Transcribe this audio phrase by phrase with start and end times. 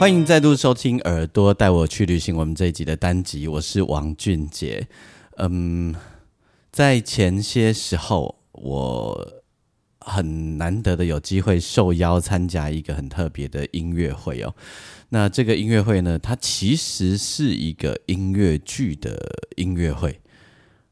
[0.00, 4.88] 欢迎再度收听《耳朵带我去旅行》我们这一集的单集，我是王俊杰。
[5.36, 5.94] 嗯，
[6.72, 9.42] 在前些时候，我
[9.98, 14.54] 很难得的有机会受邀参加一个很特别的音乐会哦。
[15.10, 19.20] 那这个音乐会呢，它其实是一个音乐剧的
[19.56, 20.18] 音乐会。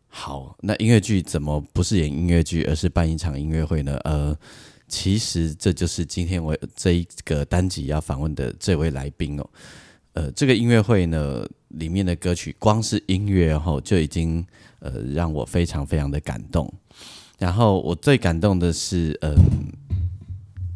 [0.09, 3.97] 好，那音乐剧怎么不是演音乐剧，而是办一场音乐会呢？
[4.05, 4.37] 呃。
[4.89, 9.51] 其实这就是今天我这一个单集要访问的这位来宾哦。
[10.15, 14.45] 呃，这个音乐会呢，里面的歌曲光是音乐后就已经
[14.81, 16.73] 呃让我非常非常的感动。
[17.39, 19.37] 然后我最感动的是，嗯，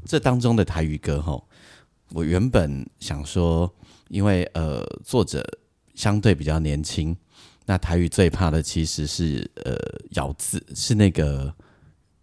[0.04, 1.48] 这当中的台语歌吼，
[2.10, 3.74] 我原本想说，
[4.08, 5.42] 因为呃作者
[5.94, 7.16] 相对比较年轻，
[7.64, 9.74] 那台语最怕的其实是呃
[10.10, 11.52] 咬字，是那个。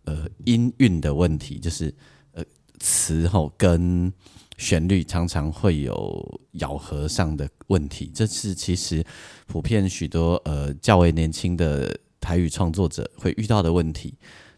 [0.09, 1.93] 呃，音韵的问题就是
[2.31, 2.43] 呃，
[2.79, 4.11] 词吼跟
[4.57, 9.05] 旋律常常会有咬合上的问题，这是其实
[9.45, 14.15] 普遍许多呃较为年轻的台语创作者会遇到的问题。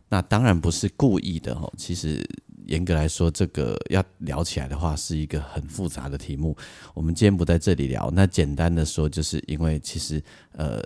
[0.08, 2.26] 那当然不是故意的吼，其实
[2.68, 6.56] 严格来说，这个要聊起来的话，是一个很复杂的题目。
[6.94, 10.82] 我们今天不在这里聊，那简单的说，就是因为其实呃。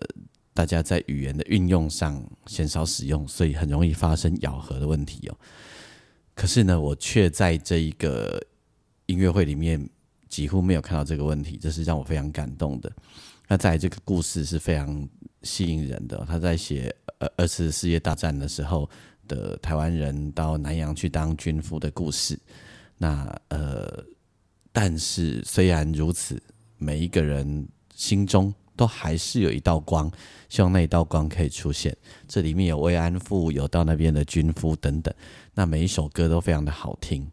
[0.56, 5.38] 大家在语言的运用上鲜少使用，所以很容易发生咬合的问题哦。
[6.34, 8.42] 可是呢，我却在这一个
[9.08, 9.88] 音乐会里面
[10.30, 12.90] 几乎没有看到这个问题，这是让我非常感动的。
[13.50, 15.08] 那在这个故事是非常
[15.44, 18.90] 吸引人的，他在写二二次世界大战的时候
[19.28, 22.40] 的台湾人到南洋去当军夫的故事。
[22.98, 24.02] 那呃，
[24.72, 26.42] 但是虽然如此，
[26.78, 28.54] 每一个人心中。
[28.76, 30.12] 都还是有一道光，
[30.50, 31.96] 希望那一道光可以出现。
[32.28, 35.14] 这里面有慰安妇，有到那边的军夫等等。
[35.54, 37.30] 那每一首歌都非常的好听。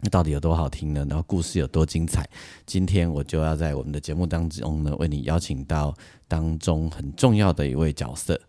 [0.00, 1.06] 那到底有多好听呢？
[1.08, 2.28] 然后故事有多精彩？
[2.66, 5.94] 今天我就要在我们的节目当中呢，为你邀请到
[6.26, 8.40] 当中很重要的一位角色。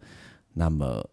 [0.54, 1.08] 那么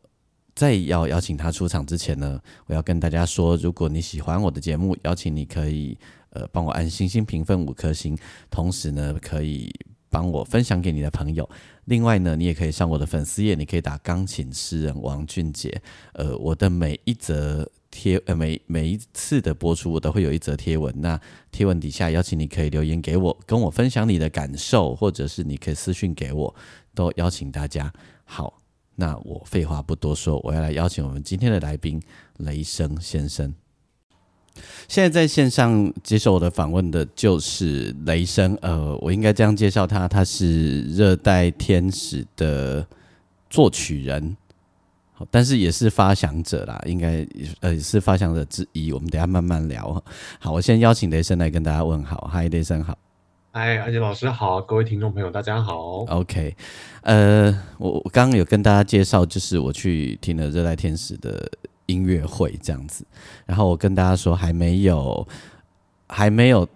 [0.54, 5.98] 在要邀请他出场之前呢，我要跟大家说，如果你喜欢我的节目，邀请你可以
[6.30, 8.16] 呃帮我按星星评分五颗星，
[8.50, 9.70] 同时呢可以。
[10.10, 11.48] 帮我分享给你的朋友。
[11.86, 15.80] 另外呢，你也可以上我的粉丝页，你可以打“钢琴诗人王俊杰”。
[16.12, 20.94] 呃，我的每一则贴，呃，每每一次的播出，我都会有一则贴文。
[21.00, 21.18] 那
[21.50, 26.54] 贴文底下邀请你可以留言给我，跟我分享你的感受，或者是你可以私讯给我，
[26.94, 27.92] 都邀请大家。
[28.24, 28.60] 好，
[28.96, 32.00] 那我废话不多说，我要来邀请我们今天的来宾
[32.36, 33.54] 雷声先生。
[34.88, 42.84] 现在在线上接受我的访问的就是雷声，呃，我应该这样介绍他，他是热带天使的
[43.48, 44.36] 作曲人，
[45.12, 47.26] 好，但是也是发想者啦，应该
[47.60, 48.92] 呃是发想者之一。
[48.92, 50.02] 我们等下慢慢聊。
[50.38, 52.98] 好，我先邀请雷声来跟大家问好，嗨，雷声好，
[53.52, 56.04] 嗨，阿杰老师好，各位听众朋友大家好。
[56.06, 56.56] OK，
[57.02, 57.46] 呃，
[57.78, 61.50] 我我刚刚有跟大家介绍，就是我去听了热带天使的。
[61.90, 63.04] 音乐会这样子，
[63.46, 65.26] 然后我跟大家说还没有，
[66.08, 66.68] 还没有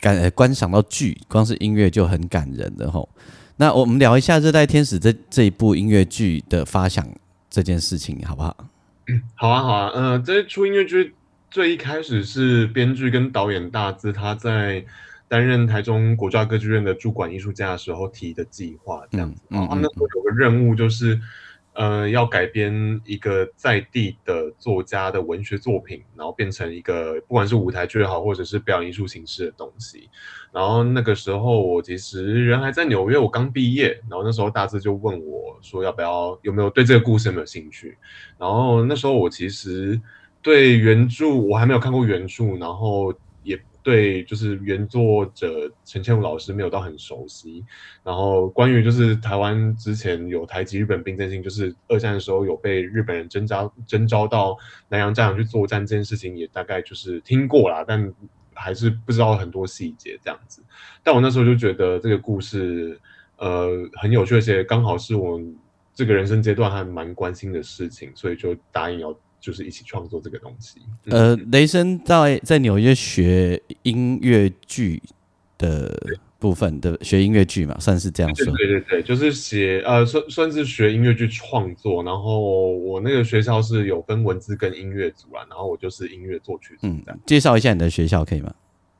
[0.00, 3.08] 感观赏到剧，光是音乐就很感人的吼。
[3.56, 7.06] 那我们聊一下《热带天使》这这一部音乐剧的发想
[7.48, 8.56] 这件事情，好不好？
[9.36, 9.90] 好啊，好啊。
[9.94, 11.14] 呃，这出音乐剧
[11.50, 14.84] 最一开始是编剧跟导演大资他在
[15.28, 19.40] 担任台中国家歌剧院的驻管艺术家的时候提的计划，这样子。
[19.50, 19.80] 嗯嗯。
[19.80, 21.20] 那时候有个任务就是。
[21.74, 30.08] 呃，要改编一个在地的作家的文学作品，然后变成一个不管是舞台剧也好，或者是表演艺术形式的东西。
[30.52, 34.00] 然后那个时候我其实人还在纽约，我刚毕业。
[34.08, 37.98] 然后那时候大致就问我说，要不要有没有对这个故事有没有兴趣？
[38.38, 40.00] 然后那时候我其实
[40.40, 43.12] 对原著我还没有看过原著，然后。
[43.84, 47.62] 对，就是原作者陈千武老师没有到很熟悉，
[48.02, 54.56] 然后关于就是台湾之前有台籍日本兵阵性，就是二战的时候有被日本人征召征召到
[54.88, 58.10] 南洋战场去作战这件事情，也大概就是听过啦，但
[58.54, 60.62] 还是不知道很多细节这样子。
[61.02, 62.98] 但我那时候就觉得这个故事
[63.36, 63.68] 呃
[64.00, 65.38] 很有趣，而且刚好是我
[65.94, 69.14] 这个人生阶段还蛮关心的事情，所以就答应要。
[69.44, 70.78] 就是一起创作这个东西。
[71.10, 75.02] 呃，雷声在在纽约学音乐剧
[75.58, 75.94] 的
[76.38, 78.46] 部分的学音乐剧嘛，算是这样说。
[78.56, 82.02] 对对对，就是写呃，算算是学音乐剧创作。
[82.02, 88.50] 然后我那个学校是有分文字跟音乐组啊，然后我就是音乐作曲嗯，介绍一下你的学校可以吗？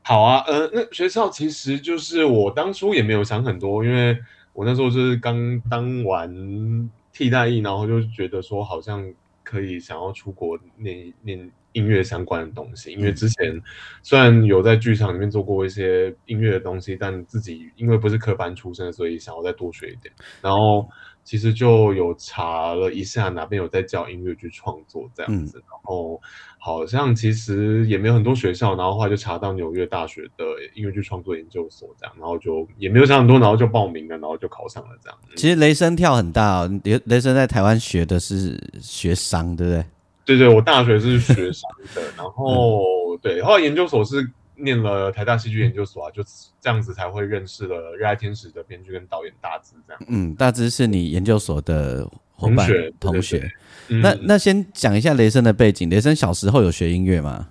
[0.02, 4.18] 好啊，呃，那学校其实就是我当初也没有想很多，因为
[4.52, 9.02] 我那时候就是刚当完替代役，然后就觉得说好像
[9.44, 11.52] 可以想要出国念念。
[11.74, 13.60] 音乐相关的东西，因为之前
[14.00, 20.14] 虽然有在剧场里面做过一些音乐的东西，但自己因为不是科班出身，所以想要再多学一点。
[20.40, 20.88] 然后
[21.24, 26.20] 其实就有查了一下哪边有在教音乐剧创作这样子，然后
[26.58, 30.44] 好像其实也没有很多学校，然后后来就查到纽约大学的
[30.74, 35.18] 音乐剧创作研究所这样，然后就也没有想很多，然后就报名了，然后就考上了这样。
[35.34, 39.84] 其实雷声跳很大，雷雷声在台湾学的是学商，对不对？
[40.26, 46.22] 对对，我大学是学商的， 然后对，后来研究所是念了台大戏剧研究所啊，就
[46.60, 50.02] 这样子才会认识了热爱天使的编剧跟导演大志这样。
[50.08, 52.08] 嗯，大志是你研究所的
[52.38, 53.50] 同学同学。
[53.88, 57.48] 那那先讲一下雷声的背景，雷声小时候有学音乐吗？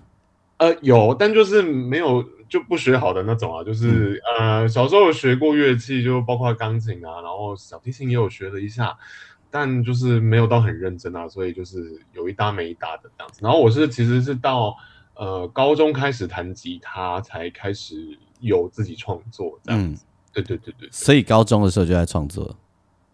[0.57, 8.97] 呃，有，但就是没有就不学好的那种啊，就是呃小时候有学过乐器，就包括钢琴啊，然后小提琴也有学了一下。
[9.55, 13.39] 但就是没有到很认真啊，所以就是有一搭没一搭的这样子。
[13.43, 14.75] 然后我是其实是到
[15.15, 20.05] 呃高中开始弹吉他，才开始有自己创作这样子。
[20.33, 20.89] 对对对对。
[20.91, 22.55] 所以高中的时候就在创作。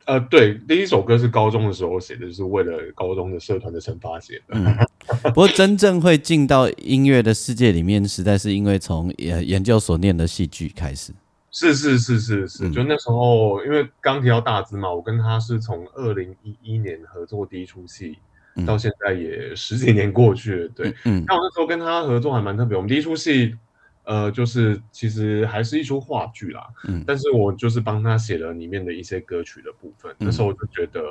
[0.05, 4.87] 呃，对，第一首歌是高中的时候写的，是为了高中的社团的惩罚写的。
[5.29, 11.13] 不过真正会进到音乐的世界里面，实在是因为从研研究所念的戏剧开始。
[11.51, 18.17] 是是是是是，就那时候，因为刚提到大资嘛，我跟他是从二零一一年合作第一出戏，
[18.65, 23.56] 到现在也十几年过去了，对，嗯，那我那时候跟他合作还蛮特别，我们第一出戏，
[24.03, 31.01] 呃，就是其实还是一出话剧啦，嗯，但是我就是帮他写了里面的一些歌曲的部分，那时候我就觉得，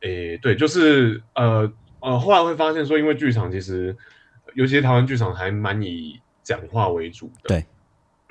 [0.00, 3.96] 诶，对，就是呃呃，后来会发现说，因为剧场其实，
[4.54, 7.64] 尤其是台湾剧场还蛮以讲话为主的，对。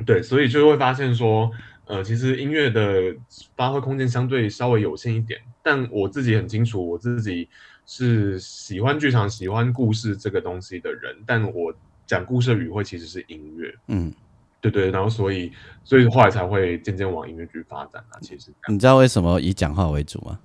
[0.06, 1.52] 对，所以就会发现说，
[1.84, 3.14] 呃，其实音乐的
[3.58, 5.38] 发挥空间相对稍微有限一点。
[5.62, 7.50] 但我自己很清楚，我自己
[7.92, 11.18] 是喜欢剧场、喜欢故事这个东西的人。
[11.26, 11.74] 但我
[12.06, 14.14] 讲故事的语汇其实是音乐，嗯，
[14.62, 14.92] 对对。
[14.92, 15.52] 然后所以，
[15.84, 18.20] 所以后来才会渐渐往音乐剧发展啊。
[18.22, 20.40] 其实，你知道为什么以讲话为主吗？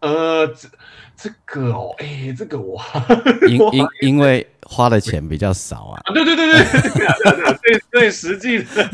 [0.00, 0.68] 呃，这
[1.16, 2.80] 这个哦，哎，这个我
[3.48, 6.00] 因 因因为花的钱比较少啊。
[6.14, 8.90] 对对对对对对，最实际的，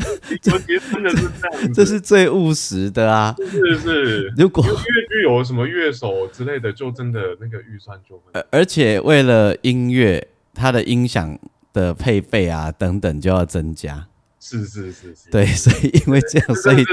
[0.51, 3.33] 我觉得真的是这样，这是最务实的啊。
[3.49, 8.45] 是是，如果乐剧有什么乐手之类的，就真的那个预算就会。
[8.51, 11.39] 而且为了音乐，它的音响
[11.71, 14.07] 的配备啊等等就要增加。
[14.39, 16.83] 是是是是，对，所以因为这样，所以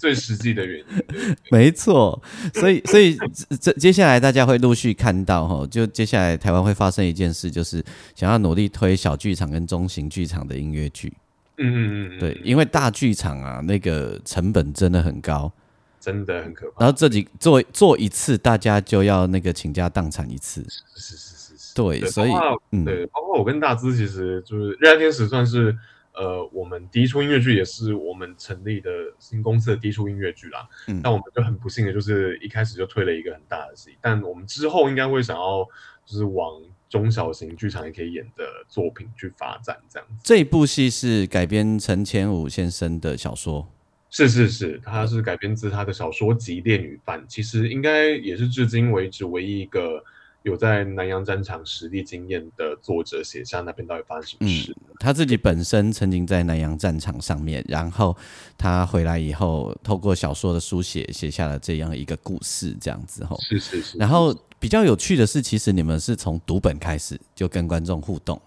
[0.00, 2.20] 最最实际的原因， 没错。
[2.54, 3.18] 所以所以
[3.60, 11.12] 这接下来大家会陆续看到哈，就接下来台湾会发生一件事，就是想要努力推小剧场跟中型剧场的音乐剧。
[11.58, 15.52] 嗯嗯嗯，对，因为大剧场啊，那个成本真的很高，
[16.00, 16.84] 真的很可怕。
[16.84, 20.64] 然后这几做做一次，大家就要那个倾家荡产一次。
[20.96, 22.30] 是是是是，对，所以
[22.72, 25.76] 嗯，对，包括我跟大资，其实就是热爱天使算是。
[26.20, 30.68] 呃，我们第一出音乐剧也是我们成立的新公司的第一出音乐剧啦。
[30.86, 33.96] 嗯，但我们就很不幸的，就是一开始就推了一个很大的戏。
[34.02, 35.66] 但我们之后应该会想要，
[36.04, 36.60] 就是往
[36.90, 40.06] 中小型剧场也可以演的作品去发展，这样。
[40.22, 43.66] 这部戏是改编陈千武先生的小说，
[44.10, 50.04] 是是是，他是改编自他的小说集《恋与饭》，其实应该也是至今为止唯一一个。
[50.42, 54.74] 有在南洋战场实地经验的作者写下那边到底发生什么事？
[54.98, 58.16] 他自己本身曾经在南洋战场上面，然后
[58.56, 63.38] 他回来以后，透过小说的书写，写下了这样一个故事，这样子吼。
[63.40, 63.98] 是是是。
[63.98, 68.40] 然后比较有趣的是，其实你们是从读本开始就跟观众互动。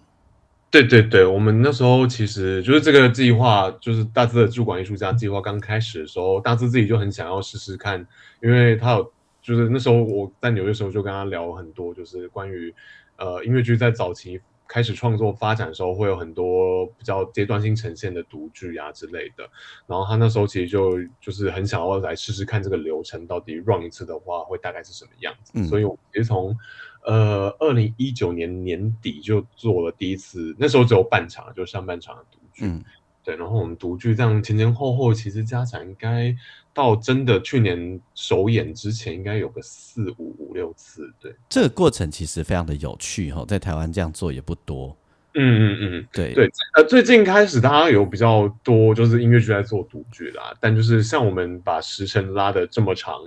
[0.72, 8.04] 对对对，我们那时候其实就是这个计划，就是大志的驻馆艺术家计划刚开始的时候，大志自己就很想要试试看，
[8.42, 9.13] 因为他有。
[9.44, 12.74] 就是那时候我在纽约的时候，就跟他聊很多，就是关于
[13.16, 19.46] 呃音乐剧在早期开始创作发展的时候，会有很多比较阶段性呈现的独剧啊之类的。
[19.86, 25.62] 然后他那时候其实就就是很想要来试试看这个流程到底 run 一次的话会大概是什么样子。
[25.66, 26.56] 所以我其实从
[27.04, 32.64] 呃二零一九年年底就做了第一次，那时候只有半场，就上半场的独剧。
[33.22, 36.36] 对，然后我们独剧这样前前后后，其实加起来应该
[36.74, 41.10] 到真的去年首演之前，应该有个四五五六次。
[41.20, 44.94] 对，这个过程其实非常的有趣哈，在台湾这样做也不多。
[45.34, 53.20] 嗯嗯嗯，对对，呃，最近开始大家有比较多就是音乐剧在做独剧啦，但就是像我们把时程拉的这么长。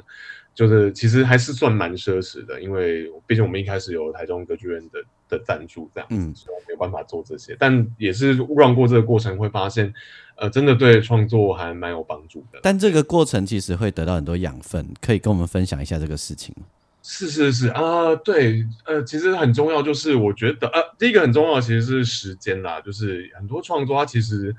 [0.58, 7.56] 就是其实还是算蛮奢侈的，因为毕竟我们一开始有台中歌剧院的的赞助，这样，嗯，所以没有办法做这些。
[7.60, 9.94] 但也是让过这个过程，会发现，
[10.38, 12.60] 呃，真的对创作还蛮有帮助的。
[12.64, 16.66] 但这个过程其实会得到很多养分，可以跟我们分享一下这个事情吗？
[17.04, 24.56] 是是是啊，对，呃，其实很重要，就是我觉得，呃，第一个很重要其实是时间啦，就是很多创作它其实。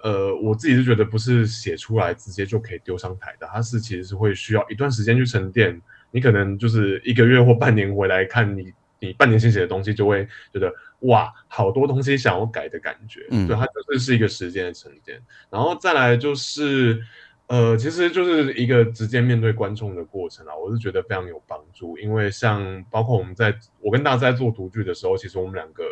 [0.00, 5.82] 呃，我自己是觉得不是写出来直接就可以丢上台的，它是其实是会需要一段时间去沉淀。
[6.12, 13.26] 你可能就是一个月或半年回来看你你半年前写的东西，就会觉得哇，好多东西想要改的感觉。
[13.30, 15.22] 嗯，对，它就是是一个时间的沉淀。
[15.48, 17.00] 然后再来就是，
[17.46, 21.96] 呃，其实就是一个直接面对观众的过程啊，我是觉得非常有帮助。
[21.98, 25.84] 因为像包括我们在我跟大家在做独剧的时候，其实我们两个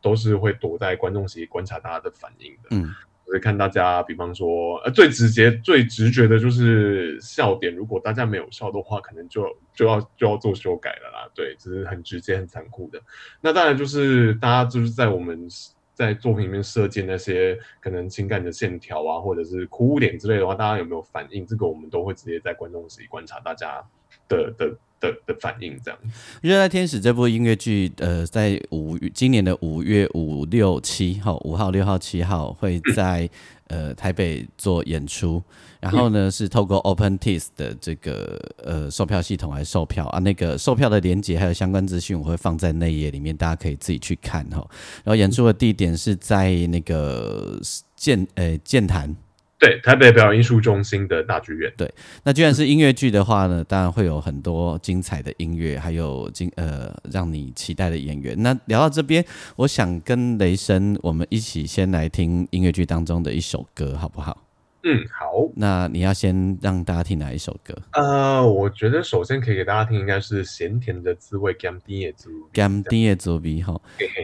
[0.00, 2.68] 都是会躲在观众席观察大家的反应的。
[2.70, 2.94] 嗯。
[3.28, 7.74] 就是看大家，比方说，呃，最直接、最直觉的就是笑点。
[7.74, 9.44] 如果大家没有笑的话，可能就
[9.74, 11.30] 就要就要做修改了啦。
[11.34, 12.98] 对，这是很直接、很残酷的。
[13.42, 15.46] 那当然就是大家就是在我们
[15.92, 21.46] 在作品里面设计那些可能情感的线条啊，或者是哭点之类的话，大家有没有反应？
[21.46, 23.84] 这个我们都会直接在观众席观察大家
[24.28, 24.76] 的的。
[25.00, 26.00] 的的反应这样，
[26.42, 33.30] 《热爱天使》这部音乐剧，呃，在五今年的五月五六七号，五号、六号、七号会在
[33.68, 35.40] 呃台北做演出。
[35.78, 40.18] 然后呢，是透过 OpenTix 的这个呃售票系统来售票啊。
[40.18, 44.56] 那个售票的链接还有相关资讯，我会放在内页里面，大家可以自己去看哈。
[45.04, 47.56] 然后演出的地点是在那个
[47.94, 49.14] 建呃建坛。
[49.58, 51.72] 对，台北表演艺术中心的大剧院。
[51.76, 58.40] 对，那既然是音乐剧的话呢，当然会有很多精彩的音乐，还有精呃让你期待的演员。
[58.40, 59.24] 那聊到这边，
[59.56, 64.44] 我想跟雷声我们一起先来听音乐剧当中的一首歌，好不好？
[64.84, 65.50] 嗯，好。
[65.56, 67.76] 那你要先让大家听哪一首歌？
[67.94, 72.36] 呃，我觉得首先可以给大家听，应该是《咸甜的滋味》甘甜的滋味。
[72.52, 73.82] 甘甜的滋味，吼。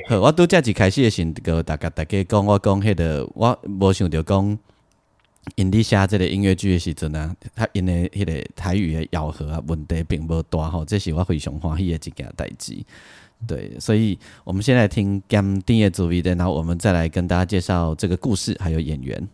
[0.08, 4.56] 好，我拄则一开始的时候，大家大家讲，我讲迄个，我无想到讲。
[5.56, 12.76] 因你写这个音乐剧的时阵啊，他因为迄个台语的咬合啊问题并无大吼，这是我非常欢喜的一件代志。
[13.46, 19.28] 对，所以我们先来听《甘丁的主义的，然后我们再来跟大家介绍这个故事还有演员。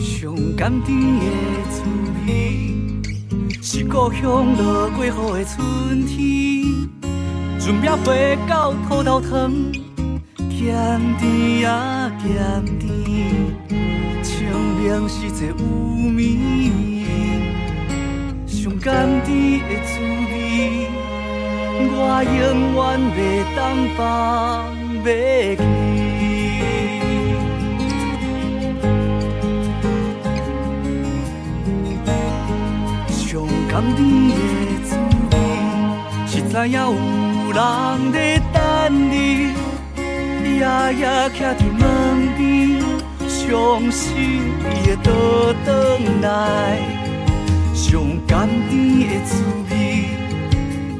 [0.00, 1.82] 上甘甜的滋
[2.26, 2.73] 味。
[3.66, 6.86] 是故乡落过雨的春天，
[7.58, 9.50] 准备回到土豆汤，
[10.50, 12.92] 咸甜啊咸甜，
[14.22, 14.46] 清
[14.84, 15.54] 凉是这有
[16.14, 16.36] 味，
[18.46, 20.86] 上甘甜的滋味，
[21.88, 22.36] 我永
[22.74, 23.16] 远袂
[23.56, 23.58] 当
[23.96, 25.83] 放袂记。
[33.74, 34.32] 甘甜的
[34.84, 34.94] 滋
[35.32, 35.34] 味，
[36.28, 36.94] 是知影有
[37.52, 37.58] 人
[38.12, 38.16] 在
[38.52, 38.56] 等
[39.10, 39.52] 你，
[40.44, 40.62] 夜
[40.96, 41.82] 夜徛伫门
[42.36, 42.46] 边，
[43.26, 44.06] 相信
[44.62, 45.10] 伊会倒
[45.64, 45.66] 转
[46.22, 46.28] 来。
[47.74, 48.72] 上甘甜
[49.08, 49.74] 的滋味，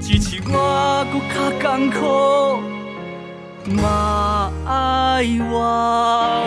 [0.00, 2.02] 只是我搁较艰苦，
[3.80, 5.54] 嘛爱我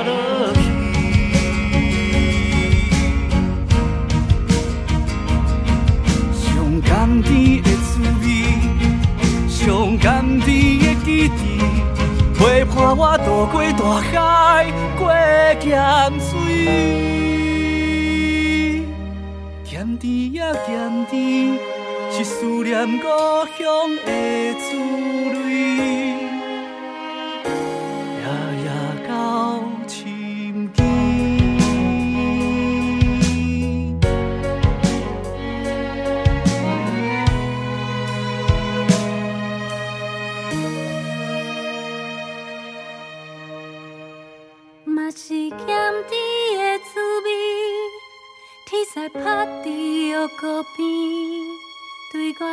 [0.06, 0.12] 落
[0.56, 0.67] 去。
[7.28, 8.26] 甜的滋味，
[9.48, 10.06] 上甘
[10.40, 10.48] 甜
[10.80, 11.40] 的记忆，
[12.38, 14.12] 陪伴我渡过大海，
[14.98, 15.02] 过
[15.60, 15.66] 咸
[16.20, 16.30] 水。
[19.64, 20.68] 咸甜呀咸
[21.10, 21.16] 甜，
[22.12, 23.06] 是思念故
[23.58, 23.66] 乡
[24.06, 24.10] 的
[24.60, 24.87] 滋味。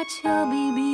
[0.04, 0.93] 对我笑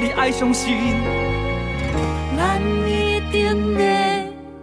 [0.00, 0.94] 你爱相信，
[2.36, 3.82] 咱一定会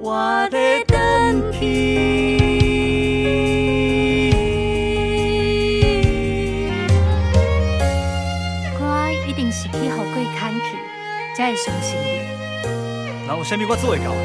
[0.01, 1.59] 活得转去。
[8.79, 10.77] 我一定是去互鬼牵去，
[11.35, 12.05] 才会相信你。
[13.27, 14.17] 若有啥物我做会到的，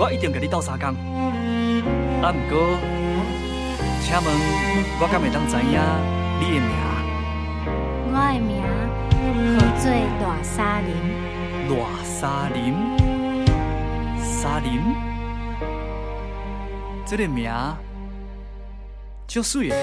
[0.00, 0.88] 我一定甲你斗相共。
[2.22, 2.76] 啊，毋过，
[4.02, 4.26] 请问
[5.00, 5.78] 我敢会当知影
[6.40, 6.93] 你的名？
[9.84, 10.96] 大沙林，
[11.68, 12.74] 大沙林，
[14.18, 14.80] 沙林，
[17.04, 17.52] 这个名
[19.28, 19.76] 足水的。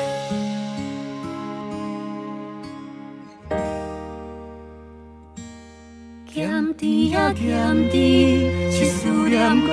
[6.26, 9.68] 咸甜啊咸甜，是思念故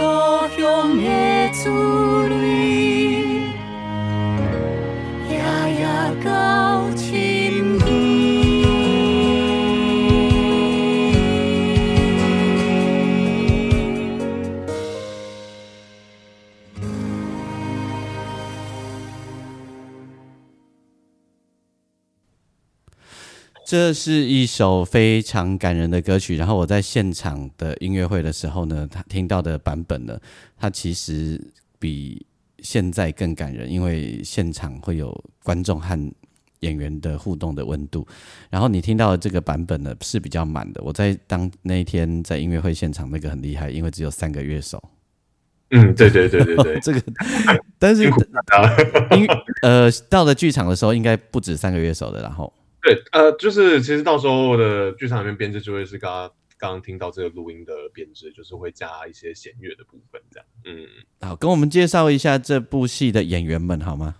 [0.58, 2.57] 乡的滋味，
[23.68, 26.36] 这是一首非常感人的歌曲。
[26.36, 30.18] 然后我在现场的音乐会的时候呢，他听到的版本呢，
[30.56, 31.38] 它其实
[31.78, 32.24] 比
[32.60, 36.12] 现在更感人，因为现场会有观众和
[36.60, 38.08] 演员的互动的温度。
[38.48, 40.82] 然后你听到的这个版本呢是比较满的。
[40.82, 44.82] 我在当那一天在音乐会现场那个很厉害，因为只有三个乐手。
[45.72, 47.02] 嗯，对对对对对， 这个，
[47.78, 48.04] 但是。
[48.04, 49.26] 音
[49.60, 52.22] 呃到了剧场的时候，应该不止三个乐手的。
[52.22, 52.50] 然后
[52.88, 60.46] 对，呃，就是其实到时候的剧场里面编制就会是刚刚刚刚听到这个录音的编制，就是会加一些弦乐的部分，这样。
[60.64, 60.86] 嗯，
[61.20, 64.14] 好，跟我们介绍一下这部戏的演员们好吗？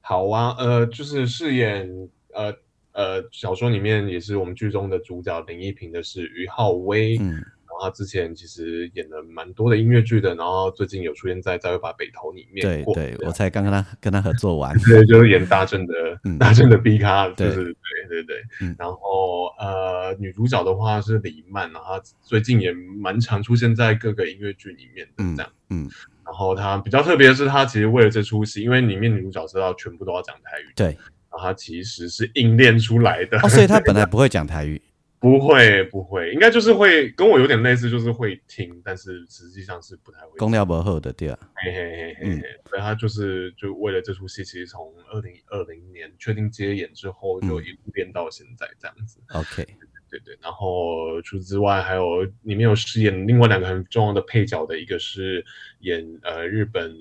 [0.00, 1.88] 好啊，呃，就是饰演
[2.34, 2.52] 呃
[2.90, 7.40] 呃小说里面也是我们剧中的主角林一平的是于浩威，嗯，
[7.80, 14.76] 他之前其实演了蛮多的音乐剧的，然后最近有出现在《再会吧北投》里面过，对对，我才刚跟他跟他合作完。
[14.84, 17.74] 对，就是演大正的、 嗯大正的 B 咖，就对是对
[18.08, 18.36] 对对。
[18.60, 25.52] 嗯然后呃，女主角的话是李曼，然后她最近也蛮常出现在各个音乐剧里面的嗯这样。
[25.70, 25.88] 嗯，
[26.24, 30.86] 然后她比较特别的是，她其实为了这出戏，因为里面女主角知道全部都要讲台语，对。
[30.86, 33.38] 然后她其实是硬练出来的。
[33.42, 34.80] 哦，所以他本来不会讲台语。
[35.20, 40.38] 不会不会，应该就是会跟我有点类似，就是会听，但是实际上是不太会讲。
[40.38, 41.38] 公料不厚的对啊。
[41.56, 49.18] 嘿嘿嘿嘿嗯嘿，所以他就是就为了这出戏，其实从二零二零年确定接演之后，就嗯一路练到现在这样子。
[49.30, 49.66] OK，
[50.08, 55.44] 对对，然后除此之外，还有里面有饰演另外两个很重要的配角的，一个是
[55.80, 56.94] 演呃日本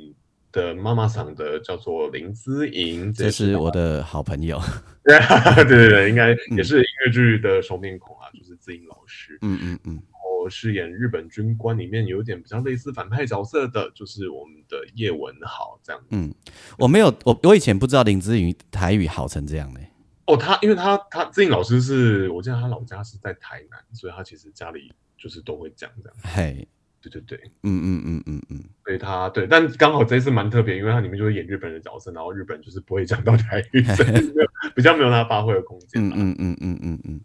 [0.57, 4.59] 的妈妈桑的，叫做林姿莹，这是我的好朋友。
[5.05, 9.37] 对对对对，应该嗯也是音乐剧的熟面孔啊，就是姿莹老师。
[9.43, 10.01] 嗯嗯嗯，
[10.41, 16.07] 我饰演日本军官里面有点比较类似反派角色的，就是我们的叶文豪这样子。
[16.09, 16.33] 嗯，
[16.79, 19.79] 我没有，我我以前不知道林姿莹台语好成这样呢。
[20.25, 26.17] 哦，他因为他他志颖老师是我记得他老家是在台南，所以他其实家里就是都会讲这样。
[26.23, 26.67] 嘿，
[27.07, 34.33] 对对对，嗯嗯嗯嗯嗯，所以他对，但刚好这一次蛮特别，因为他里面就是演日本人的角色，然后日本就是不会讲到台语，所以
[34.75, 36.15] 比较没有他发挥的空间啦。
[36.17, 37.21] 嗯嗯嗯嗯嗯嗯。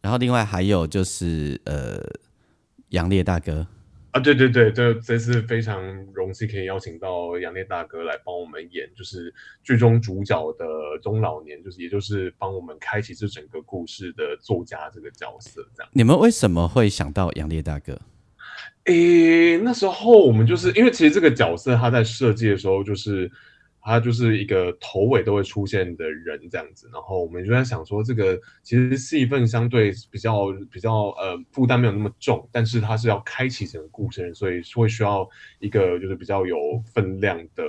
[0.00, 1.98] 然后另外还有就是呃，
[2.90, 3.66] 杨烈大哥，
[4.10, 10.66] 啊，对对对，这这次非常荣幸可以邀请到杨烈大哥来帮我们演，就是剧中主角的
[11.02, 15.90] 中老年，就是也就是帮我们开启这整个故事的作家这个角色，这样。
[15.94, 17.98] 你们为什么会想到杨烈大哥？
[18.84, 23.30] 诶，那时候我们就是因为其实这个角色他在设计的时候，就是
[23.80, 35.28] 他就是一个头尾都会出现的人这样子，然后我们就在想说，这个其实戏份相对比较比较呃负担没有那么重，但是他是要开启整个故事，所以会需要
[35.60, 36.56] 一个就是比较有
[36.92, 37.64] 分量的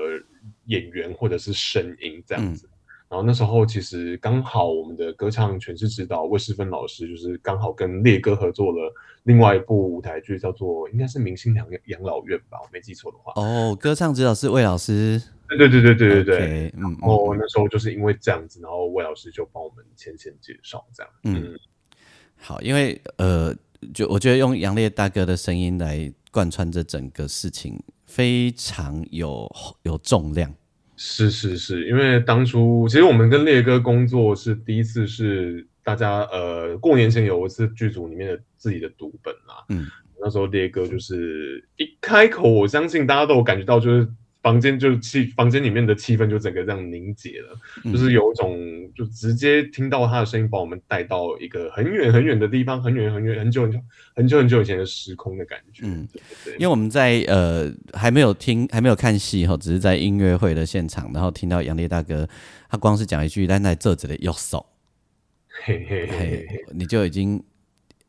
[0.65, 2.69] 演员或者是声音这样子。
[3.07, 8.91] 然后那时候其实刚好我们的歌唱诠释指导魏世芬老师就是刚好跟烈哥合作了
[9.23, 13.33] 另外一部舞台剧，叫做应该是明星养养老院吧，我没记错的话。
[13.35, 15.21] 哦，歌唱指导是魏老师。
[15.47, 16.73] 对对对对对对对。
[16.77, 21.11] 嗯，然后那时候就是因为这样子，然后魏老师就帮我们浅浅介绍这样。
[21.23, 21.55] 嗯，
[22.37, 23.55] 好，因为呃，
[23.93, 29.47] 就我觉得用杨烈大哥的声音来贯穿这整个事情，非常有
[29.83, 30.51] 有重量。
[30.97, 39.65] 是是是，因为当初其实我们跟烈哥工作是第一次，是大家呃过年前有一次剧组里面的自己的读本啦。
[39.69, 39.87] 嗯，
[40.21, 44.07] 那时候烈哥就是一开口，我相信大家都有感觉到，就是。
[44.45, 48.55] 房间就气，房间里面的气氛就整个这样凝结了，就是有一种
[48.95, 53.79] 就直接听到他的声音，把我们带到一个很远很远的地方，很远很远很久很久
[54.15, 55.81] 很久很久以前的时空的感觉。
[55.83, 56.07] 嗯，
[56.43, 62.29] 对，因为我们在呃还没有听还没有看戏哈，只是在音乐会的现场，然后听到杨烈大哥
[62.69, 64.63] 他光是讲一句 “但在这子的右手”，
[65.65, 67.43] 嘿嘿嘿，你就已经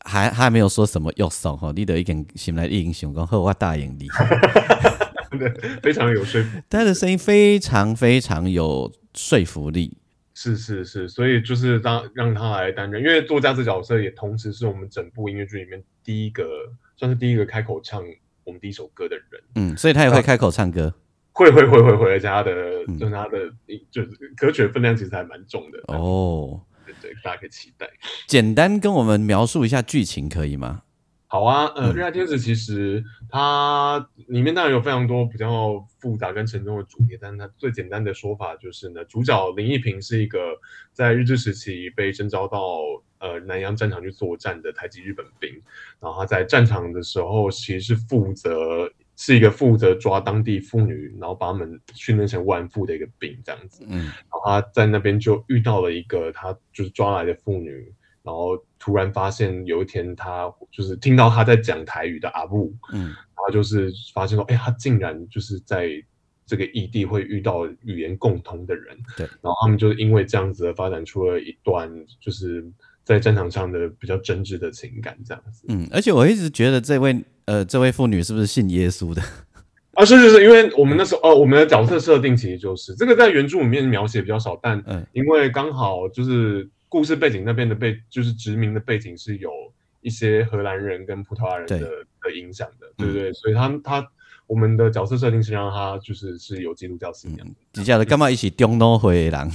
[0.01, 4.07] 还还没有说什么右手哈，你得一点心来英雄讲和我大眼力。
[5.39, 5.51] 对，
[5.83, 9.99] 非常有说服，他的声音非常非常有说服力。
[10.39, 16.45] 是是是，所以就是让让他来担任，因为作家这角色也同时是我们整部音乐剧里面第一个，
[16.95, 18.05] 算是第一个开口唱
[18.45, 19.25] 我们第一首歌的人。
[19.55, 20.93] 嗯，所以他也会开口唱歌，
[21.33, 22.53] 会会会会会，而且他的
[22.99, 23.39] 就是他的
[23.91, 25.79] 就是歌曲的分量其实还蛮重的。
[25.87, 27.89] 哦，对对，大家可以期待。
[28.27, 30.83] 简单跟我们描述一下剧情可以吗？
[31.37, 40.39] 好啊，呃，《热爱天使》其实它里面当然有非常多比较复杂跟沉重的主题，但是它最简单的说法就是呢，主角林一平是一个
[40.95, 42.79] 在日治时期被征召到
[43.19, 45.51] 呃南洋战场去作战的台籍日本兵，
[46.01, 57.93] 然后他在战场的时候其实是负责是一个负责抓当地妇女，然后把他们训练成万妇的一个兵这样子，嗯，然后他在那边就遇到了一个他就是抓来的妇女。
[58.27, 65.89] 然后突然发现有一天，他就是听到他在讲台语的阿布，嗯，然后就是发现说，哎，他竟然就是在
[66.45, 71.89] 这个异地会遇到语言共通的人，对，然后他们就因为这样子而发展出了一段
[72.21, 72.69] 就是
[73.05, 75.65] 在战场上的比较真挚的情感，这样子。
[75.69, 79.23] 嗯，而且我一直觉得这位呃这位妇女是不是信耶稣的？
[79.95, 86.69] 啊，是是是，因为我们那时候呃，我们的角色设定其实就是这个在原著里面描写比较少，但嗯，因为刚好就是。
[86.89, 89.51] 故事背景那边的背就是殖民的背景是有
[90.01, 91.79] 一些荷兰人跟葡萄牙人的
[92.23, 93.33] 的影响的，对不对？
[93.33, 94.09] 所以他他
[94.47, 97.47] 我们的角色设定是让他就是是有基督教信仰。
[97.73, 99.51] 底下的干嘛一起丢诺回狼？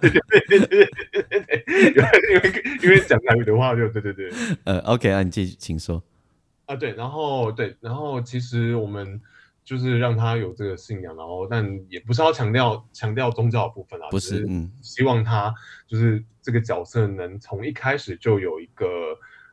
[0.00, 0.88] 对对对对对
[1.22, 4.30] 对对，因为因为讲台语的话就对对对。
[4.64, 6.02] 呃，OK 啊，你继续请说。
[6.64, 9.20] 啊，对，然后对，然后其实我们。
[9.66, 15.52] 就是让他有这个信仰，然后但也不是要强调强调宗教的部分啊，不是，嗯，希望他
[15.88, 18.86] 就是这个角色能从一开始就有一个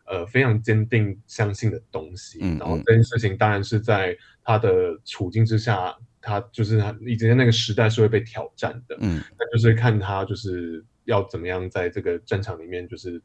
[0.06, 13.20] 呃非常坚定相信的东西，然后这件事情当然是在他的处境之下，他就是他以前那个时代是会被挑战的，嗯，那就是看他就是要怎么样在这个战场里面就是。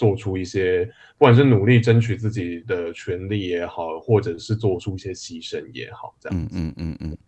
[0.00, 0.86] 做出一些，
[1.18, 6.38] 不管是努力争取自己的权利也好，或者是做出一些牺牲也好，这样。
[6.40, 7.18] 嗯嗯嗯嗯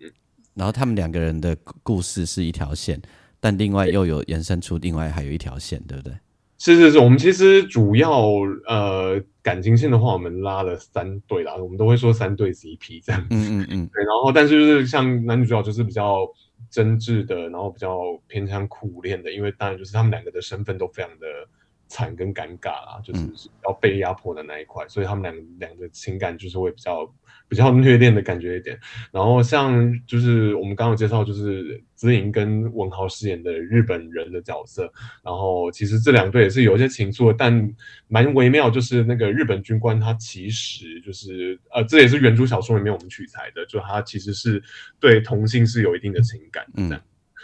[0.00, 0.12] 嗯。
[0.54, 3.02] 然后他们两个人的故事是一条线，
[3.40, 6.14] 但另外又有延伸出另外还有一条线，对不对？
[6.58, 8.28] 是是是，我们其实主要
[8.68, 13.26] 呃感情线的话，我们拉了三对啦，我们都会说三对 CP 这样子。
[13.30, 13.90] 嗯嗯嗯。
[13.92, 16.18] 对，然后但是就是像男女主角就是比较
[16.70, 21.26] 真挚的，然后比较偏向苦恋的，因为当然就是他们两个的身份都非常的。
[21.90, 23.20] 惨跟尴尬啦，就是
[23.64, 27.04] 要被压迫的那一块，所以他们两两个情感就是会比较
[27.48, 28.78] 比较 虐恋的感觉一点。
[29.10, 34.90] 然后像就是我们刚刚介绍，就是子颖跟文豪饰演的日本人的角色，
[35.24, 37.74] 然后其实这两对也是有一些情愫，但
[38.06, 44.62] 蛮微妙，就是那个日本军官他其实就是呃，这也是原著小说里面我们取材的，就他其实是
[45.00, 47.02] 对同性是有一定的情感的。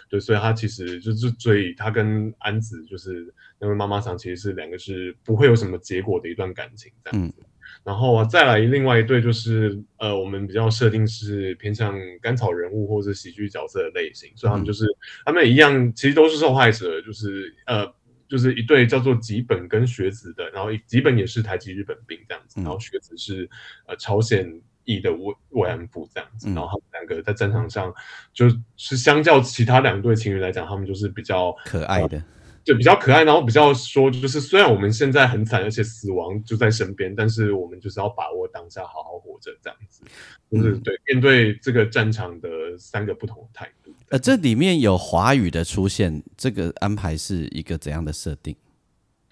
[0.09, 7.42] 对，所以他其实就是，所以他跟安子就是那位妈妈桑，其实是两个是不会有什么结果的一段感情这样子。
[7.82, 14.87] 然后再来另外一对，就是呃，我们比较设定是偏向甘草人物或者喜剧角色的类型，所以他们就是
[15.24, 17.92] 他们一样，其实都是受害者，就是呃，
[18.28, 23.48] 就是一对叫做吉本跟学子的，然后吉本也是台籍日本兵这样子，然后学子是
[23.87, 24.61] 呃朝鲜。
[24.87, 26.55] 役的慰慰安妇这样子，嗯。
[26.55, 27.92] 然后他们两个在战场上
[28.33, 32.22] 就是相较其他两对情侣来讲，他们就是比较可爱的，
[32.64, 40.03] 就，比较可爱，然后比较说，就是虽然我们现在很惨，而且死亡就在身边，但是我们就是要把握当下，好好活着，这样子，
[40.51, 40.81] 就是、嗯。
[40.81, 43.92] 对面对这个战场的三个不同的态度。
[44.11, 48.55] 呃，这里面有华语的出现，这个安排是一个怎样的设定？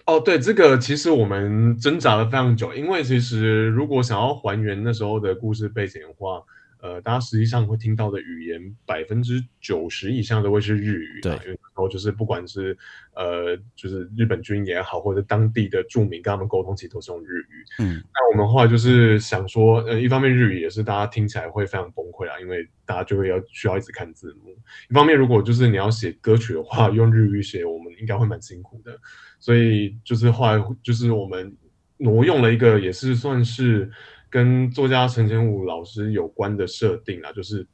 [0.07, 6.43] 哦，对，这个其实我们挣扎了非常久，因为其实如果想要还原那时候的故事背景的话，
[6.85, 12.77] 呃，大家实际上会听到的语言百分之九十以上都会是日语啦，对因为那时候就是不管是
[13.15, 17.65] 呃，就是日本军也好，或者当地的住民跟他们沟通，其实都是用日语。
[17.79, 24.55] 嗯那我们后来就是想说，呃，一方面日语也是大家听起来会非常崩溃啊，因为大家就会要需要一直看字幕。
[24.87, 28.95] 一方面，如果就是你要写歌曲的话，用日语写，我们应该会蛮辛苦的。
[29.39, 31.51] 所以就是后来就是我们
[31.97, 33.89] 挪用了一个也是算是
[34.29, 37.65] 跟作家陈千武老师有关的设定啊，就是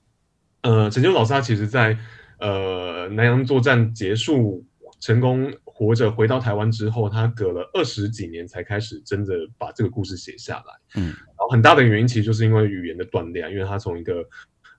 [0.62, 1.98] 呃，陈千武老师他其实在
[2.40, 4.66] 呃南洋作战结束
[5.00, 10.74] 成功活着回到台湾之后，他隔了二十几年才开始真的把这个故事写下来。
[10.96, 14.24] 嗯然后很大的原因其实就是因为语言的断裂啊，因为他从一个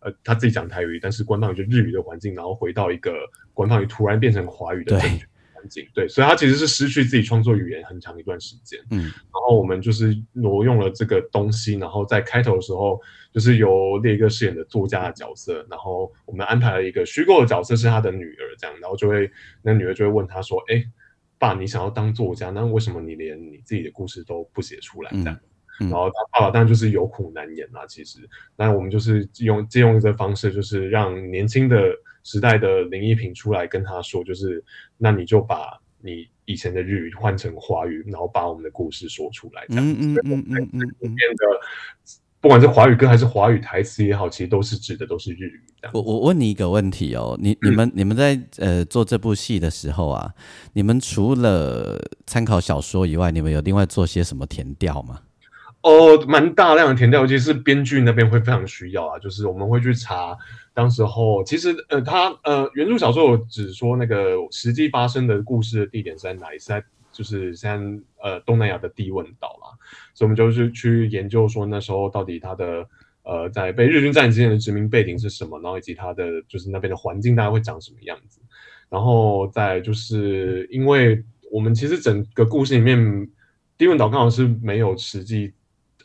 [0.00, 3.12] 呃他自己讲台语，但是官方语就日语的环境，然后回到一个
[3.52, 5.26] 官方语突然变成华语的对正确
[5.62, 8.80] 环境，对，所以他其实是失去自己创作语言很长一段时间。
[8.90, 13.00] 嗯然后我们就是挪用了这个东西，然后在开头的时候，
[13.32, 19.30] 就是由列哥饰演的作家的角色，然后我们安排了一个虚构的角色是他的女儿，这样，然后就会
[19.62, 20.84] 那女儿就会问他说：“哎，
[21.38, 25.34] 爸，你想要当作家，那为什么你连你自己的故事都不写出来？”这样。
[25.34, 25.40] 嗯
[25.80, 28.18] 嗯然后他爸爸当然就是有苦难言啦，其实，
[28.56, 31.76] 那我们就是用借用这个方式，就是让年轻的
[32.24, 34.64] 时代的林一平出来跟他说，就是
[34.96, 39.92] 那你就把你以前的日语换成华语，然后把我们的故事说出来，这样子。
[39.92, 41.14] 嗯嗯嗯嗯嗯嗯。
[41.14, 41.46] 变得
[42.40, 45.62] 不管是华语歌还是华语台词也好，其实都是指的都是日语。
[45.92, 50.34] 我我问你一个问题哦，你你们你们在呃做这部戏的时候啊，
[50.72, 55.20] 你们除了参考小说以外，你们有另外做些什么填调吗？
[55.82, 59.18] 哦，蛮大量的填掉，尤其是编剧那边会非常需要啊。
[59.18, 60.36] 就是我们会去查，
[60.72, 69.74] 当时候其实呃，他呃原著小说有只说那个实际发生的故事的地点在哪里，是在就是现在呃东南亚的地汶岛啦，
[70.14, 72.86] 所以我们就是去研究说那时候到底它的
[73.24, 78.40] 呃在被日军占领之前的殖民背景是什么，然后以及它的就是那边的环境大概会长什么样子，
[78.88, 83.28] 然后再就是因为我们其实整个故事里面
[83.76, 85.52] 地汶岛刚好是没有实际。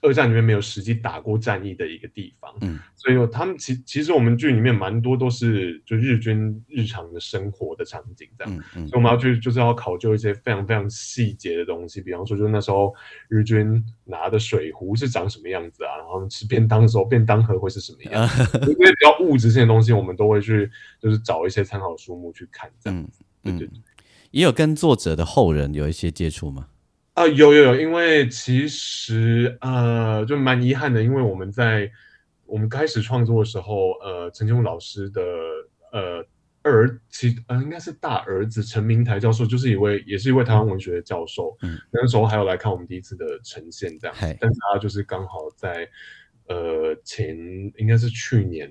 [0.01, 8.88] 二战里面没有实际打过战役的一个地方，嗯，所以有他们其其实我们剧里面蛮多都是就日军日常的生活的场景这样，嗯嗯。
[8.88, 12.93] 所以我们要去就是要考究一些非常非常细节的东西，比方说就是那时候
[13.29, 20.69] 日军拿的水壶是长什么样子啊，然后吃便当的时候便当盒会是什么样子， 这些比较物质性的东西，我们都会去
[21.01, 22.99] 就是找一些参考书目去看这样。
[22.99, 23.10] 嗯
[23.43, 23.83] 对对嗯，
[24.31, 26.67] 也有跟作者的后人有一些接触吗？
[27.17, 31.91] 啊、有有有，因为其实呃，就蛮遗憾的，因为我们在
[32.45, 35.23] 我们开始创作的时候，呃，陈清武老师的
[35.91, 36.23] 呃
[36.62, 44.15] 儿其呃应该是大儿子陈明台教授，就是一位也是一位台湾文学的教授，嗯，那个时候还有来看我们第一次的呈现这样。
[44.39, 45.89] 但是他就是刚好在
[46.47, 47.36] 呃前
[47.77, 48.69] 应该是去年。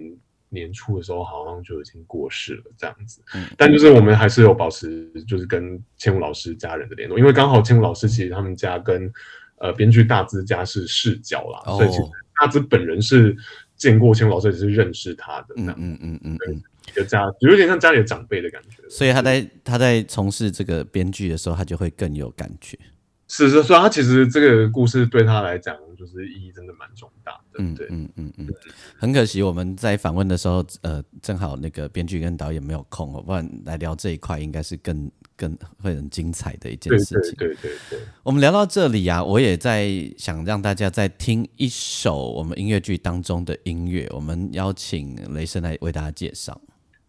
[0.48, 3.20] 年初的时候好像就已经过世了，这样子。
[3.34, 9.12] 嗯但就是我们还是有保持，就是跟千武老师家人的联络，因为刚好千武老师其实他们家跟
[9.58, 12.02] 呃编剧大资家是世交啦，哦所以其实
[12.40, 13.36] 大资本人是
[13.76, 16.62] 见过千武老师，也是认识他的，嗯嗯嗯嗯嗯。
[16.88, 18.80] 一个家有点像家里的长辈的感觉。
[18.88, 22.78] 所以他在他在从事这个编剧的时候，他就会更有感觉。
[23.26, 27.58] 是是，所以他其实这个故事对他来讲，就是意义真的蛮重大的。
[27.58, 28.46] 嗯对，嗯嗯嗯，
[28.98, 37.34] 很可惜我们在访问的时候，呃，正好那个编剧跟导演没有空哦，不然来聊这一块应该是更更会很精彩的一件事情。
[37.36, 37.98] 对对对对。
[38.22, 46.60] 我们聊到这里啊，我也在想让大家再听一首我们音乐剧当中的音乐，我们邀请雷声来为大家介绍。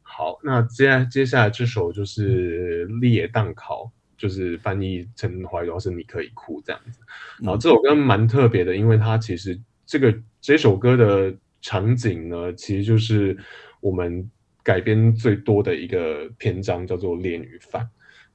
[0.02, 3.84] 好，那接下接下来这首就是《烈荡考》，
[4.18, 7.00] 就是翻译成华语的话是“你可以哭”这样子。
[7.40, 13.38] 然后这首歌蛮特别的，因为它其实这个这首歌的场景呢，其实就是
[13.80, 14.30] 我们
[14.64, 17.84] 改编最多的一个篇章，叫做《恋与犯》。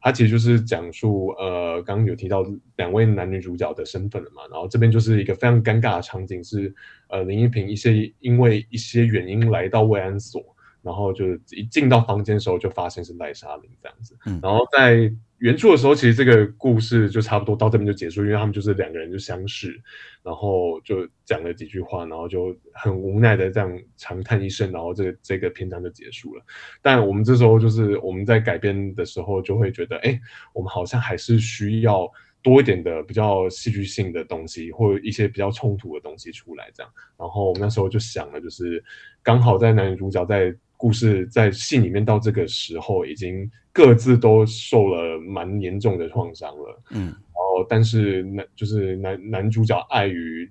[0.05, 6.75] 它其实就是讲述，呃，刚刚有提到两位男女主角的身份了嘛，然后这边就是一个非常尴尬的场景是，
[7.09, 10.43] 呃，林依萍一些因为一些原因来到慰安所，
[10.83, 15.09] 然后就一进到房间的时候就发现是赖莎琳这样子，嗯然后在
[15.43, 19.77] 原著的时候，其实这个故事就差不多到这边就结束，因为他们就是两个人就相识，
[20.23, 26.45] 然后就讲了几句话，然后就很无奈的这样长叹一声，然后这个这个篇章就结束了。
[26.81, 30.17] 但我们这时候就是我们在改编的时候，就会觉得，哎，
[30.55, 32.09] 我们好像还是需要
[32.41, 36.93] 多一点的比较戏剧性的东西，或一些比较冲突的东西出来，这样。
[37.19, 38.81] 然后我们那时候就想了，就是
[39.25, 40.55] 刚好在男女主角在。
[40.83, 46.83] 故事在戏里面到这个时候，已经各自都受了蛮严重的创伤了。
[46.91, 50.51] 嗯，然后但是男就是男男主角碍于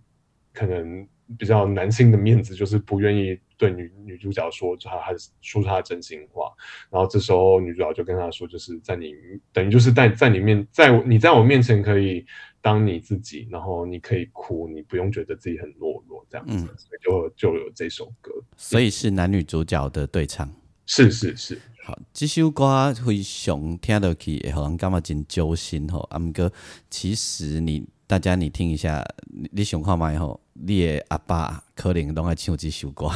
[0.53, 1.05] 可能
[1.37, 6.49] 比较男性的面子，就是不愿意对女女主角说他还是说出他的真心话。
[6.89, 9.13] 然后这时候女主角就跟他说，就是在你
[9.51, 12.25] 等于就是在在你面在你在我面前可以
[12.61, 16.57] 当你自己，然后你可以哭，你不用觉得自己很懦弱这样子。
[16.77, 18.31] 所以就就有这首歌。
[18.55, 20.47] 所以是男女主角的对唱，
[20.85, 26.01] 是是是，好，这首歌非常听得起，会让人感觉真揪心吼。
[26.11, 26.51] 阿姆哥，
[26.89, 29.03] 其实你大家你听一下，
[29.51, 33.09] 你想看嘛吼，你的阿爸可能都爱唱这首歌。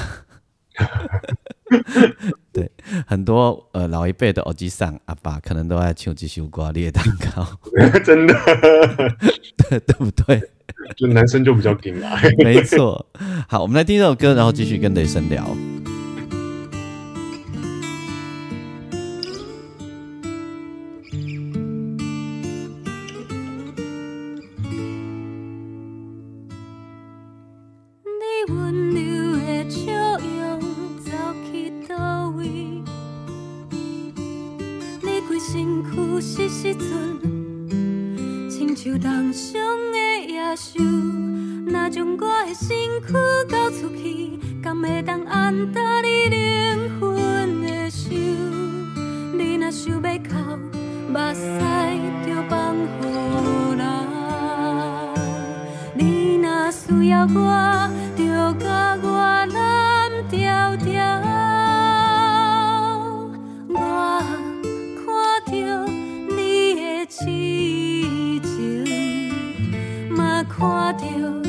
[2.53, 2.71] 对，
[3.07, 7.47] 很多呃老一辈的耳机上阿爸可能都爱唱这首歌，你的蛋糕，
[7.99, 8.33] 真的，
[9.69, 10.41] 对对不对？
[10.95, 13.05] 就男生就比较硬啊，没错。
[13.47, 15.45] 好，我们来听这首歌，然后继续跟雷声聊。
[41.89, 42.67] 将我的身
[43.05, 43.13] 躯
[43.47, 48.09] 交出去，敢会当按搭你灵魂的手？
[49.37, 50.33] 你若想要哭，
[51.07, 51.41] 目屎
[52.25, 53.85] 就放喉流。
[55.93, 58.23] 你若需要我，就
[58.59, 59.05] 甲我
[59.53, 60.93] 拦调调。
[63.69, 63.77] 我
[65.05, 65.05] 看
[65.45, 65.53] 到
[66.35, 67.19] 你的痴
[68.43, 68.53] 情，
[70.09, 70.57] 嘛看
[70.97, 71.44] 到。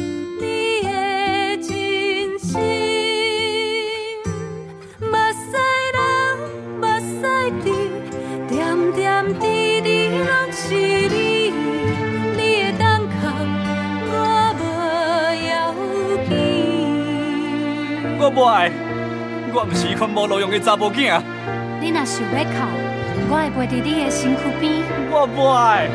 [20.14, 21.22] 无路用的查某囝，
[21.81, 22.51] 你若想要哭，
[23.31, 24.64] 我会陪在你的身躯边。
[25.11, 25.88] 我不爱，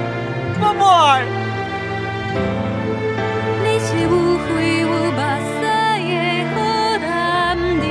[0.60, 1.24] 我不爱。
[3.64, 4.10] 你是有
[4.48, 4.50] 血
[4.82, 5.20] 有肉的
[6.52, 6.56] 好
[6.98, 7.06] 男
[7.82, 7.84] 儿，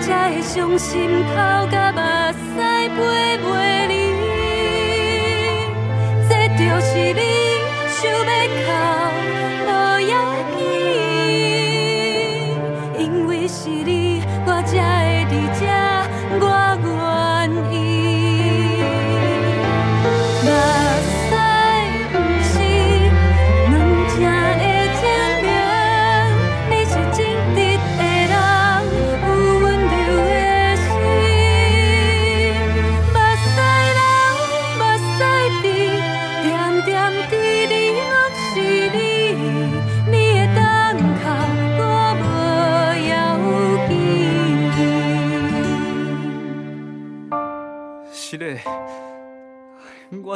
[0.00, 0.88] 才会伤心
[1.24, 1.34] 哭
[1.70, 1.98] 甲目
[2.34, 2.56] 屎
[2.96, 2.98] 陪
[3.38, 3.48] 陪
[3.88, 3.92] 你。
[6.28, 7.20] 这就是你
[7.88, 8.30] 想要
[8.60, 8.68] 哭，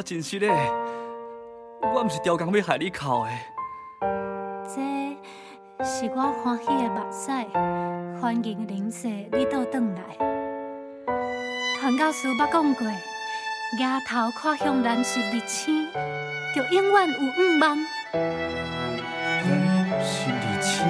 [0.05, 0.47] 真实的，
[1.81, 3.31] 我毋是刁工要害你哭的。
[4.69, 4.77] 这
[5.83, 7.33] 是我欢喜的目屎，
[8.21, 10.03] 欢迎灵世你倒转来。
[11.81, 15.89] 传教士捌讲过，额头看向蓝色日星，
[16.55, 17.79] 就永远有五望。
[18.13, 19.43] 蓝
[20.03, 20.85] 色日星，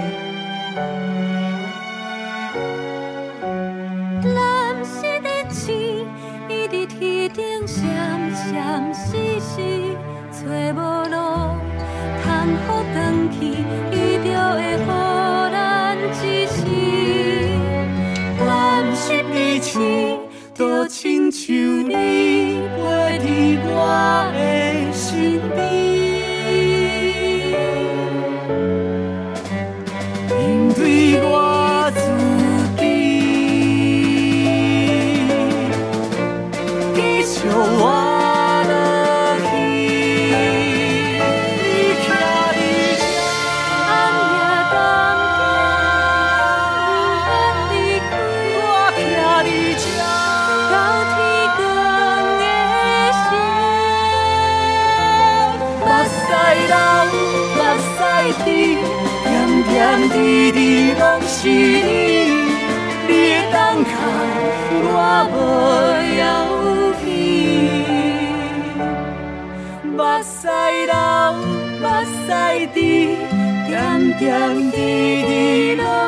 [74.18, 76.03] 点滴的泪。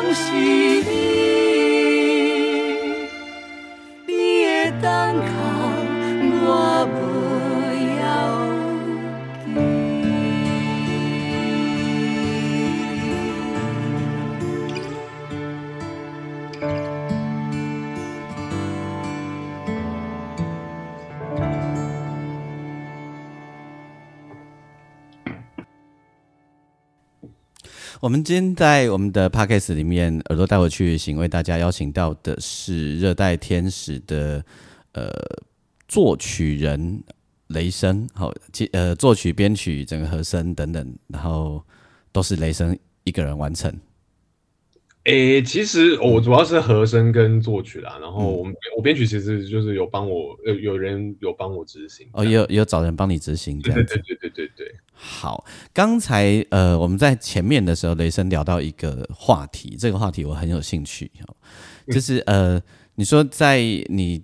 [28.07, 34.41] 我们今天在我们的 podcast 里面，耳朵带我去行，为大家邀请到的是热带天使的
[34.93, 35.11] 呃
[35.89, 37.03] 作曲人
[37.47, 41.61] 雷声，好，其呃作曲、编曲、整个和声等等，然后
[42.13, 43.69] 都是雷声一个人完成。
[45.07, 53.95] 诶，其实我主要是和声跟作曲啦，然后我们我编曲其实就是有帮我呃有人有帮我执行，哦，也有也有找人帮你执行这样子。
[53.95, 61.35] 对对对对对对，好，刚才呃我们在前面的时候，雷声聊到一个话题，这个话题我很有兴趣哦，
[61.87, 62.61] 就是呃
[62.95, 64.21] 你说在你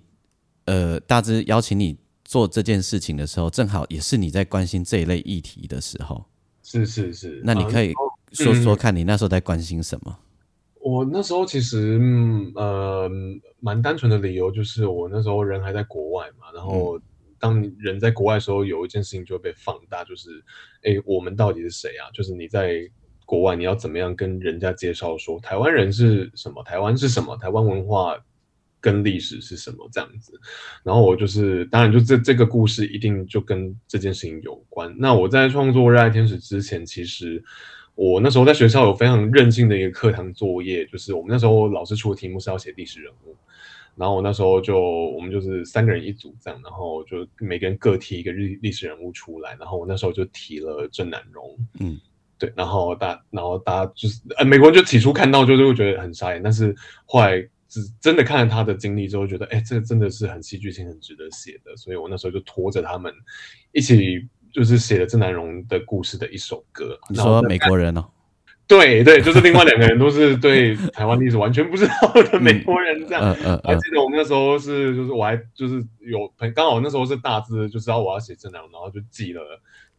[0.66, 6.26] 呃大致邀请你做这件事情的时候，正好也是你在关心这一类议题的时候，
[6.62, 7.40] 是是是。
[7.42, 10.14] 那你可以啊说说看你那时候在关心什么？
[10.84, 13.10] 我那时候其实嗯呃
[13.58, 17.00] 蛮单纯的理由就是我那时候人还在国外嘛，然后
[17.38, 20.28] 当你人在国外的时候，有一件事情就会被放大，就是
[20.82, 22.12] 诶我们到底是谁啊？
[22.12, 22.86] 就是你在
[23.24, 28.22] 国外你要怎么样跟人家介绍说台湾人是什么，台湾是什么，台湾文化
[28.78, 30.38] 跟历史是什么这样子。
[30.82, 34.94] 然后我就是当然就这这个故事一定就跟这件事情有关。
[34.98, 37.42] 那我在创作《热爱天使》之前，其实。
[37.94, 43.36] 我那时候在学校有非常任性的一个课堂作业，就是我们那时候老师出的题目是要写历史人物，
[43.94, 51.96] 然后我那时候就我们就是三个人一组这样，然后就每个人各提一个历历史人物出来，然后我那时候就提了郑南荣，嗯，
[52.36, 56.74] 对，然后大然后大家就是呃美国人就起初看到就是会觉得很傻眼，但是
[57.04, 63.14] 后来只真的看了他的经历之后，觉得哎，这真的是很戏剧性、很值得写的，所以我那时候就拖着他们
[63.70, 64.28] 一起。
[64.54, 66.96] 就是写了郑南荣的故事的一首歌。
[67.10, 68.06] 你说美国人哦？
[68.66, 73.22] 对对，就是另外两个人都是对台湾历史完全不知道的美国人，这样。
[73.22, 73.60] 嗯嗯。
[73.62, 79.42] 我还记得我们那时候是，就是我还就是有朋刚好那时候是大致就知道我要写郑南荣，然后就寄了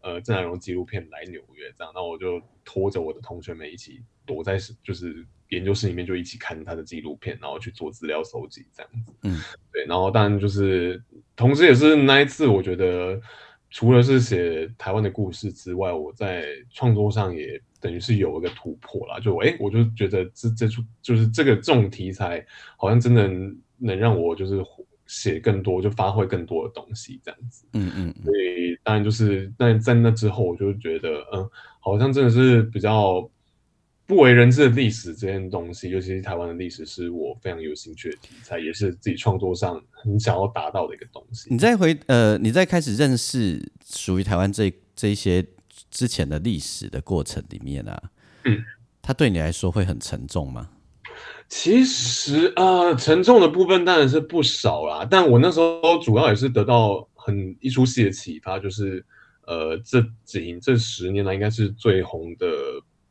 [0.01, 1.93] 呃郑南荣纪录片来纽约，这样。
[1.93, 9.14] 然后我就拖着我的同学们一起躲在就是研究室里面，就一起看他的纪录片，然后去做资料搜集，这样子。
[9.26, 9.39] 嗯，
[9.72, 9.86] 对。
[9.86, 10.99] 然后当然就是，
[11.36, 13.22] 同时也是那一次，我觉得。
[13.76, 19.20] 除了是写台湾的故事之外，我在创作上也等于是有一个突破啦。
[19.20, 22.46] 就哎，我就觉得这这出就是这个这种题材，
[22.78, 23.28] 好像真的
[23.78, 24.64] 能让我就是
[25.08, 27.66] 写更多，就发挥更多的东西这样子。
[27.74, 28.16] 嗯嗯。
[28.24, 31.50] 所以当然就是，但在那之后，我就觉得，嗯，
[31.82, 33.30] 好像真的是比较
[34.08, 41.47] 不为人知的历史这件东西，尤其是台湾的历史，是我非常有兴趣的题材，也是自己创作上很想要达到的一个东西。
[41.49, 45.43] 你在回呃，你在开始认识属于台湾这这一些
[45.89, 47.99] 之前的历史的过程里面啊，
[48.43, 48.64] 嗯，
[49.01, 50.70] 它对你来说会很沉重吗？
[51.49, 59.03] 其实呃，沉重的部分当然是不少啦，但我那时候主要也是得到很一出戏的启发，就是
[59.47, 62.47] 呃，这几这十年来应该是最红的。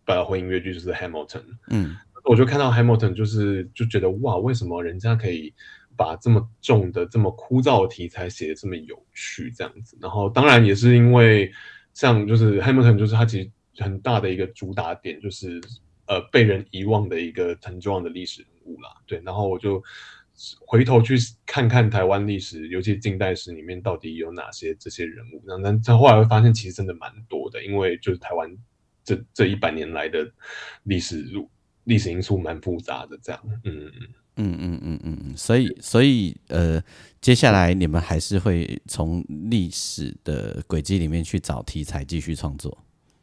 [0.04, 1.26] 百老汇音乐剧就是《Hamilton》，
[1.70, 5.52] 嗯，我就看到《Hamilton》，就是就觉得哇，为什么人家可以
[5.96, 9.96] 把这么重的、这么枯燥的题材写的这么有趣这样子？
[10.00, 11.50] 然后当然也是因为
[11.94, 13.50] 像就是《Hamilton》，就是它其实
[13.82, 15.60] 很大的一个主打点，就是
[16.06, 18.90] 呃被人遗忘的一个很重要的历史人物啦。
[19.06, 19.82] 对，然后我就
[20.66, 25.42] 回头去看看台湾历史，尤其近代史里面到底有哪些这些人物。
[25.46, 28.54] 那那在后来会发现，其实真的蛮多的，因为就是台湾。
[29.04, 30.26] 这这一百年来的
[30.84, 31.24] 历史
[31.84, 33.90] 历史因素蛮复杂的，这样，嗯
[34.36, 36.82] 嗯嗯嗯嗯嗯，所以所以呃，
[37.20, 42.76] 接下来你们还是会从历史的轨迹里面去找题材继续创作。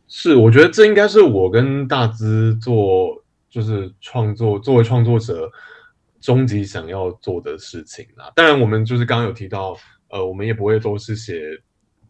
[0.07, 5.51] 是，我觉得这应该是我跟大资做就是创作作为创作者
[6.19, 8.31] 终极想要做的事情啦。
[8.35, 9.75] 当然，我们就是刚刚有提到，
[10.09, 11.41] 呃，我们也不会都是写。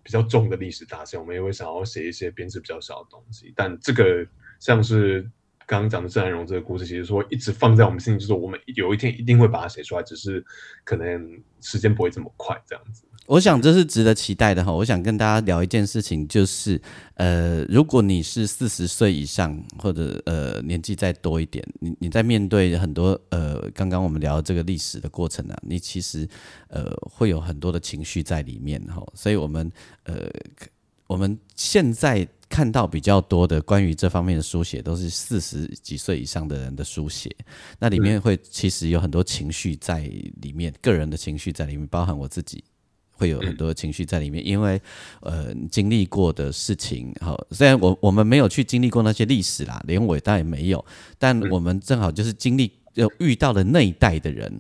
[0.03, 4.25] 比较重的历史大线，我们也会想要写一些编制比较小的东西，但这个
[4.59, 5.29] 像是
[5.71, 10.45] 刚刚讲的郑南荣这个故事，其实说一直放在我们心里，就是我们有一天一定会把它写出来，只是
[10.83, 13.05] 可能时间不会这么快，这样子。
[13.25, 14.73] 我想这是值得期待的哈。
[14.73, 16.81] 我想跟大家聊一件事情，就是
[17.13, 26.27] 呃，如果你是四十岁以上，或者呃年纪再多一点，你你在面对很多呃刚刚我们聊这个历史的过程啊，你其实
[26.67, 29.01] 呃会有很多的情绪在里面哈。
[29.13, 29.71] 所以我们
[30.03, 30.29] 呃
[31.11, 37.29] 我们现在看到比较多的关于这方面的书写，都是四十几岁以上的人的书写，
[37.79, 39.99] 那里面会其实有很多情绪在
[40.41, 42.63] 里面，个人的情绪在里面，包含我自己。
[43.13, 44.81] 会有很多情绪在里面，因为
[45.19, 50.83] 呃经历过的事情，好，虽然我我们没有去经历过那些历史啦，连我倒也没有，
[51.19, 54.51] 但我们正好就是经历呃遇到了那一代的人，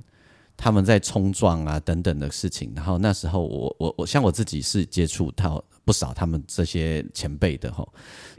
[0.55, 5.63] 他们在冲撞啊等等的事情，然后那时候我我我像我自己是接触到。
[5.83, 7.87] 不少他们这些前辈的哈，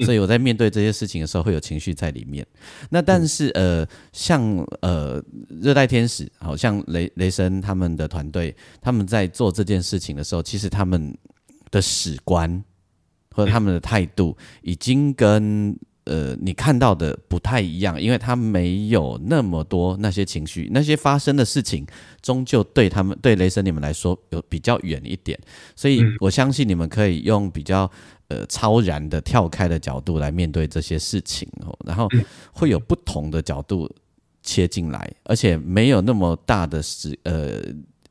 [0.01, 2.47] 所以我在面对这些事情的时候会有情绪在里面。
[2.91, 4.43] 那但是呃，像
[4.81, 11.17] 呃热带天使，好像雷雷神他们的团队，他们在做这件事情的时候，其实他们
[11.71, 12.63] 的史观
[13.31, 15.77] 或者他们的态度已经跟。
[16.05, 21.87] 呃，你看到的不太一样，因为他没有那么多那些情绪，那些发生的事情，
[22.21, 25.39] 终究对他们对雷神你们来说有比较远一点，
[25.77, 27.89] 所以我相信你们可以用比较
[28.29, 32.09] 呃超然的跳开的角度来面对这些事情哦，然后
[32.53, 33.89] 会有不同的角度
[34.43, 37.63] 切进来，而且没有那么大的是呃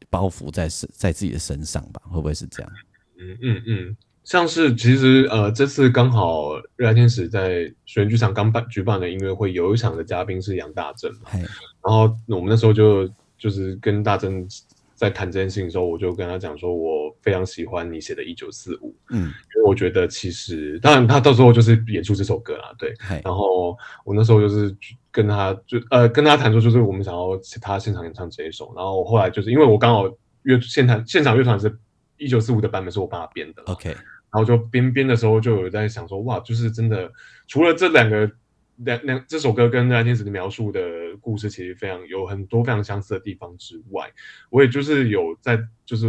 [0.10, 2.02] 包袱在身在自己的身上吧？
[2.06, 2.72] 会不会是这样？
[3.20, 3.98] 嗯嗯嗯。
[4.24, 11.32] 像是其实呃，这次刚好热爱天使在水源剧场刚办举办的音乐会，有一场的嘉宾是杨大正嘛。
[11.34, 14.48] 然后我们那时候就就是跟大正
[14.94, 22.94] 在谈这件事情的时候，我就跟他讲说，我非常喜欢你写的《一九四五》，嗯，因为我觉得其实当然他到时候就是演出这首歌啦，对。
[23.24, 24.74] 然后我那时候就是
[25.12, 28.72] 跟他就呃跟他谈说，就是我们想要他现场演唱这一首。
[28.76, 30.06] 然后我后来就是因为我刚好
[30.44, 31.76] 乐现场现场乐团是。
[32.22, 33.98] 一九四五的版本是我帮他编的，OK，然
[34.32, 37.12] 后就编编的时候就有在想说，哇，就是真的，
[37.48, 38.32] 除了这两个
[38.78, 40.82] 两两这首歌跟《那天使》的描述的
[41.20, 44.10] 故事其实非常有很多非常相似的地方之外，
[44.50, 46.08] 我也就是有在就是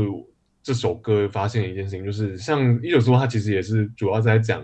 [0.63, 4.63] 这首歌发现一件事情，就是像一九四五，它其实也是主要在讲。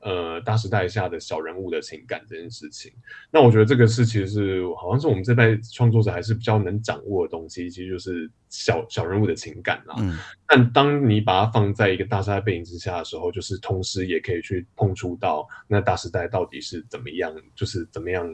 [0.00, 2.92] 呃，大时代下的小人物的情感这件事情，
[3.32, 9.96] 那我觉得这个是其实是好像是我们这代创作者还是比较能掌握的东西，其实就是小小人物的情感啦。
[9.98, 18.24] 嗯，但当你把它放在一个大时代背景之下的时候，就是同时也可以去碰触到那大时代到底是怎么样，就是怎么样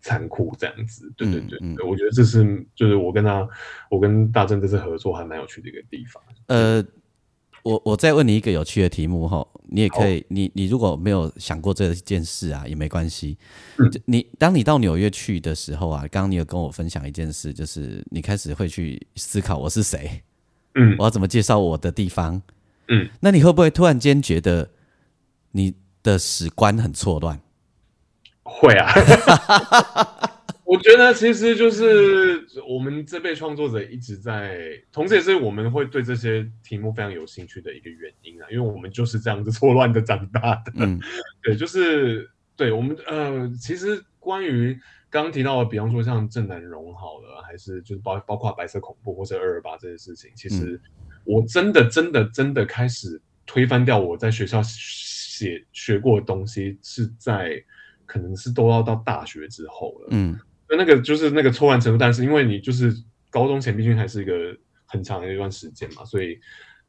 [0.00, 1.08] 残酷这样子。
[1.16, 3.48] 对对对，我觉得这是就是我跟他，
[3.88, 6.20] 我跟大正这次合作还蛮有趣的一个地方。
[6.48, 6.84] 呃。
[7.64, 13.36] 我我再问你一个有趣的题目哈，你也可以，你你如果没有想过这件事啊，也没关系。
[14.06, 20.22] 你当你到纽约去的时候啊，刚刚你有跟我分享一件事，就是你开始会去思考我是谁，
[20.74, 22.40] 嗯，我要怎么介绍我的地方，
[22.88, 24.70] 嗯，那你会不会突然间觉得
[25.52, 27.40] 你的史观很错乱？
[28.42, 28.92] 会啊。
[30.68, 40.72] 我觉得其实就是我们这辈创作者一直在，同时也是我们会对这些题目非常有兴趣的一个原因啊，因为我们就是这样子错乱的长大的。
[40.74, 41.00] 嗯，
[41.42, 50.78] 对，就是对我们呃，其实关于刚刚提到的，比方说像郑南荣好了，还是就是包包括白色恐怖或者二二八这些事情，其实
[51.24, 57.58] 我真的真的真的开始推翻掉我在学校写学过的东西，是在
[58.04, 60.08] 可能是都要到大学之后了。
[60.10, 60.38] 嗯。
[60.68, 62.92] 那那个就是那个抽完程度，但是因为你就是
[63.30, 64.56] 高中前毕竟还是一个
[64.86, 66.38] 很长的一段时间嘛，所以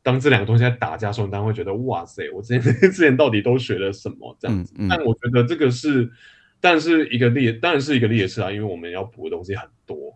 [0.01, 2.61] 当这两个东西在打架的时候，你当然会觉得哇塞，我之前
[2.91, 4.73] 之前到底都学了什么这样子。
[4.89, 6.09] 但我觉得这个是，
[6.61, 10.13] 但是一个劣，当然是一个劣势啊，因为我们要补的东西很多，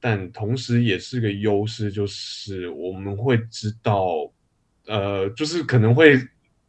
[0.00, 4.32] 但同时也是个优势，就是我们会知道，
[4.86, 6.20] 呃，就是可能会，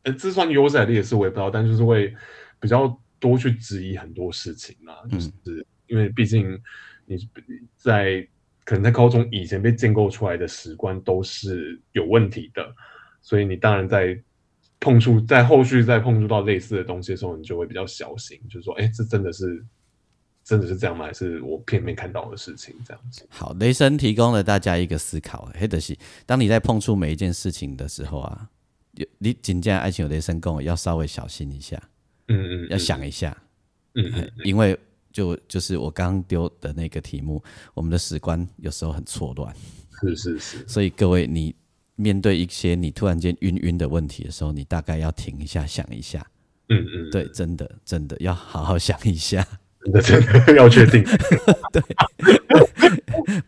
[0.04, 2.14] 呃，这算优势还是劣势我也不知道，但就是会
[2.60, 5.32] 比较多去质疑很多事情嘛，就是。
[5.92, 6.58] 因为毕竟
[7.06, 7.18] 你
[7.76, 8.26] 在
[8.64, 12.74] 可能在高中以前被建构出来的史观都是有问题的，
[13.22, 14.18] 所以你当然在
[14.80, 19.66] 碰触在后续再碰触到类似的东西的时候，你就会比较小心，就是说，哎，这真的是
[20.46, 21.08] 真的是这样吗？
[21.08, 23.28] 还是我片面看到的事情这样子？
[23.30, 28.48] 好，雷神提供了大家一个思考，黑德西，当你在碰触每一件事情的时候啊，
[28.94, 31.82] 有你紧接爱情有雷神跟我要稍微小心一下，
[32.30, 33.36] 嗯嗯，要想一下，
[33.96, 34.80] 嗯嗯，因为。
[35.12, 37.44] 就就是我刚刚丢的那个题目，
[37.74, 39.54] 我们的史观有时候很错乱，
[40.02, 41.56] 是是是，所以各位，你
[41.96, 46.26] 面对一些你突然间晕晕的问题的时候，你大概要停一下，想一下，
[46.70, 49.46] 嗯嗯，对，真的真的要好好想一下，
[49.84, 51.04] 真的真的要确定。
[51.72, 51.82] 对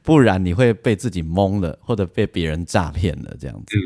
[0.02, 3.78] 不然你会被自己蒙了，或者被别人诈骗了这样子。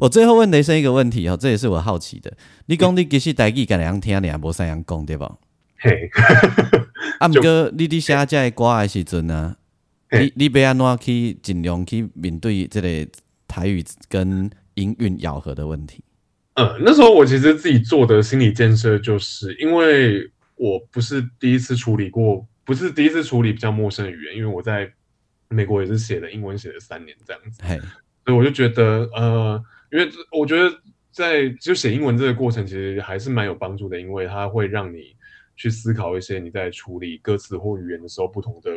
[0.00, 2.32] 我最后问雷声一个问题哦，这也是我好奇的。
[2.66, 5.36] 你讲你其实台语敢两听，你也无三样讲对吧？
[5.78, 6.10] 嘿，
[7.20, 9.56] 啊，毋过你伫写这个歌的时阵呢，
[10.08, 10.32] 嘿。
[10.34, 13.06] 你你要安怎去尽量去面对这个
[13.46, 16.02] 台语跟音韵咬合的问题？
[16.54, 24.90] 呃，那时候我其实自己做的心理建设，就是因为我不是第一次处理过，不是第一次处理比较陌生的语言，因为我在
[25.48, 27.78] 美国也是写的英文写了三年这样子，嘿，
[28.24, 29.62] 所以我就觉得，呃，
[29.92, 30.74] 因为我觉得
[31.12, 35.14] 在就写英文这个过程，其实还是蛮有帮助的，因为它会让你
[35.60, 38.70] 去思考一些你在处理歌词或语言的时候不同的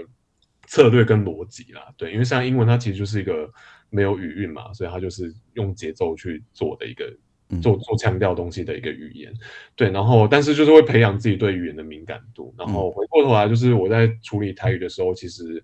[0.68, 1.82] 策略跟逻辑啦。
[1.96, 3.50] 对，因为像英文它其实就是一个
[3.90, 7.06] 没有语韵嘛，所以它就是用节奏去做的一个
[7.48, 9.34] 嗯做做强调东西的一个语言。
[9.78, 12.54] 对，然后但是就是会培养自己对语言的敏感度。
[12.58, 15.64] 然后回过头来，就是我在处理台语的时候，其实。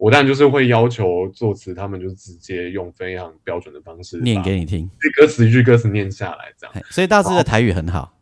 [0.00, 4.78] 我当然就是会要求作词，他们就直接用非常标准的方式念给你听。
[4.78, 6.74] 一句歌词一句歌词念下来，这样。
[6.88, 8.18] 所以大致的台语很好。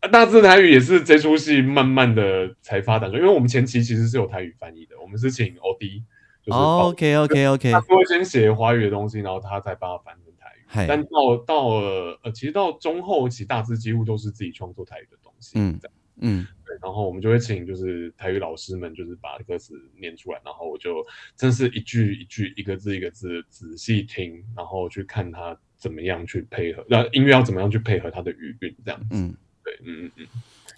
[0.00, 6.02] 啊，大致台语也是这出戏慢慢的才发展出，因为我们前期其实是有台语翻译的，我们是请 OD，
[6.42, 10.64] 就是哦 OK OK OK，他会先写华语的东西，然后他再帮他翻成台语。
[10.66, 15.58] 嘿但到到了呃，其实到中后期，大致几乎都是自己创作台语的东西。
[15.58, 15.78] 嗯
[16.22, 29.06] 嗯对，然后我们就会请就是台语老师们，就是把歌词念出来，然后我就真是一句一句、一个字一个字仔细听，然后去看他怎么样去配合，那音乐要怎么样去配合他的语韵，这样子。
[29.12, 29.34] 嗯，
[29.64, 30.26] 对，嗯嗯嗯。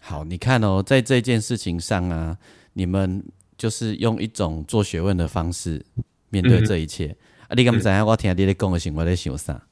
[0.01, 2.37] 好，你看哦，在这件事情上啊，
[2.73, 3.23] 你们
[3.57, 5.85] 就是用一种做学问的方式
[6.31, 7.17] 面对这一切。
[7.49, 8.05] 啊，你敢不知影？
[8.05, 9.63] 我听你咧讲的时候，我在想啥？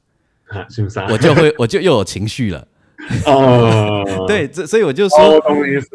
[0.47, 1.07] 哈，是不是啊？
[1.11, 2.67] 我就会，我就又有情绪了。
[3.25, 5.41] 哦， 对，这所以我就哦，说，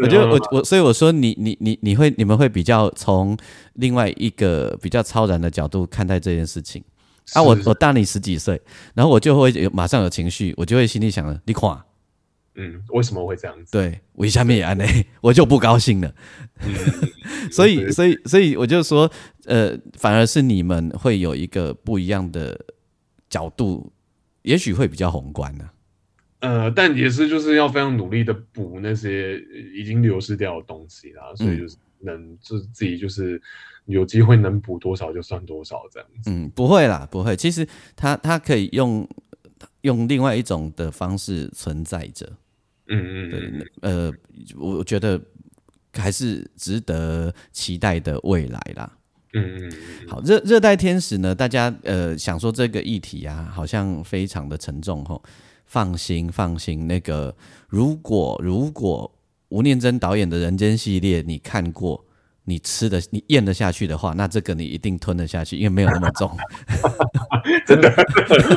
[0.01, 3.37] 我就我嗯我，所以我说你你你你会你们会比较从
[3.73, 6.83] 另外一个比较超然的角度看待这件事情
[7.33, 7.43] 啊。
[7.43, 8.59] 我我大你十几岁，
[8.95, 11.79] 然后我就会有马上有情绪，我就会心里想了，你看，
[12.55, 13.71] 嗯，为什么会这样子？
[13.71, 14.85] 对，我下面也安呢？
[15.21, 16.13] 我就不高兴了。
[16.61, 16.73] 嗯，
[17.51, 19.11] 所以所以所以我就说，
[19.45, 22.59] 呃，反而是你们会有一个不一样的
[23.29, 23.91] 角度，
[24.43, 25.69] 也许会比较宏观呢、
[26.39, 29.37] 呃，但也是就是要非常努力的补那些
[29.73, 33.41] 已经流失掉的东西啦，所以嗯就是能就是自己就是
[33.85, 36.29] 有机会能补多少就算多少这样子。
[36.29, 37.35] 嗯，不会啦，不会。
[37.35, 39.07] 其实他他可以用
[39.81, 42.31] 用另外一种的方式存在着。
[42.87, 44.13] 对嗯嗯嗯，，呃，
[44.55, 45.19] 我我觉得
[45.93, 48.91] 还是值得期待的未来啦。
[49.33, 49.73] 嗯嗯
[50.03, 55.21] 嗯，好，热热带天使呢，大家呃想说这个议题啊，好像非常的沉重吼。
[55.65, 57.35] 放心，放心，那个
[57.67, 59.11] 如果如果
[59.49, 62.04] 吴念真导演的人间系列你看过，
[62.45, 66.31] 你吃的你咽得下去的话，那这个你一定吞得下去，因为没有那么重。
[67.67, 67.91] 真的，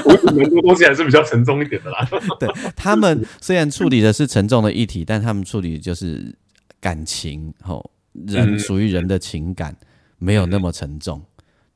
[0.05, 2.07] 我觉得蛮多东西还是比较沉重一点的啦。
[2.39, 6.35] 对他们虽然处理的是沉重的议题，但他们处理就是
[6.81, 9.77] 感情，吼，人嗯属于人的情感
[10.19, 11.23] 没有那么沉重，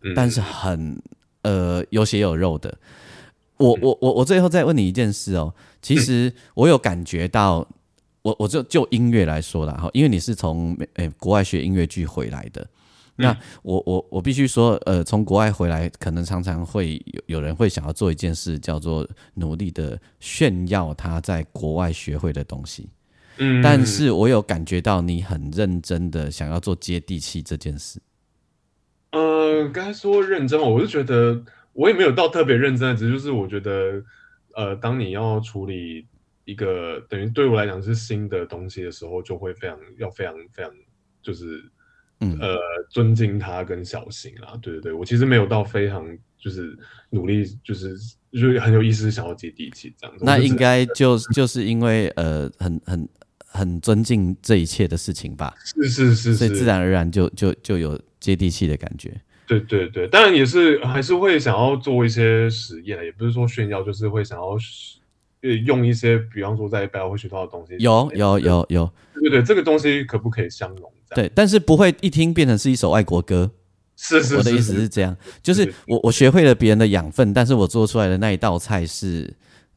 [0.02, 1.00] 嗯但是很
[1.42, 2.78] 呃有血有肉的。
[3.56, 7.68] 我我我我最后再问你一件事哦，其实我有感觉到，
[8.22, 12.66] 我我就就音乐来说啦，哈，因为你是从诶、国外学音乐剧回来的，
[13.16, 22.88] 那我我我必须说，呃，从国外回来，可能常常会有有人会想要做一件事，叫做努力的炫耀他在国外学会的东西。
[23.38, 28.00] 嗯，但是我有感觉到你很认真的想要做接地气这件事。
[29.10, 31.42] 呃，刚才说认真嘛，我是觉得
[31.72, 34.02] 我也没有到特别认真，只是就是我觉得，
[34.54, 36.06] 呃，当你要处理
[36.44, 40.72] 一个等于对我来讲是新的东西的时候，就会非常要非常非常
[41.22, 41.62] 就是
[42.20, 42.58] 嗯呃
[42.90, 44.58] 尊敬他跟小心啦。
[44.60, 46.06] 对对对，我其实没有到非常
[46.38, 46.76] 就是
[47.10, 47.96] 努力，就是
[48.32, 50.24] 就是很有意思想要接地气这样子。
[50.24, 53.08] 那应该就就是因为呃很很
[53.46, 59.20] 很尊敬这一切的事情吧，是是是是，所以自然而然就就就有接地气的感觉。
[59.46, 64.56] 对对对，当然也是还是会想要做一些实验，也不是说炫耀，就是会想要
[65.42, 67.76] 呃用一些，比方说在百老汇学到的东西。
[67.78, 70.90] 有有有有，对对对，这个东西可不可以相容？
[71.08, 71.28] 这样。
[71.28, 73.50] 对，但是不会一听变成是一首爱国歌。
[73.96, 74.88] 是是，我的意思是。
[74.88, 75.74] 这样，就是是。
[75.86, 79.32] 我我学会了别人的养分，但是我做出来的那一道菜是，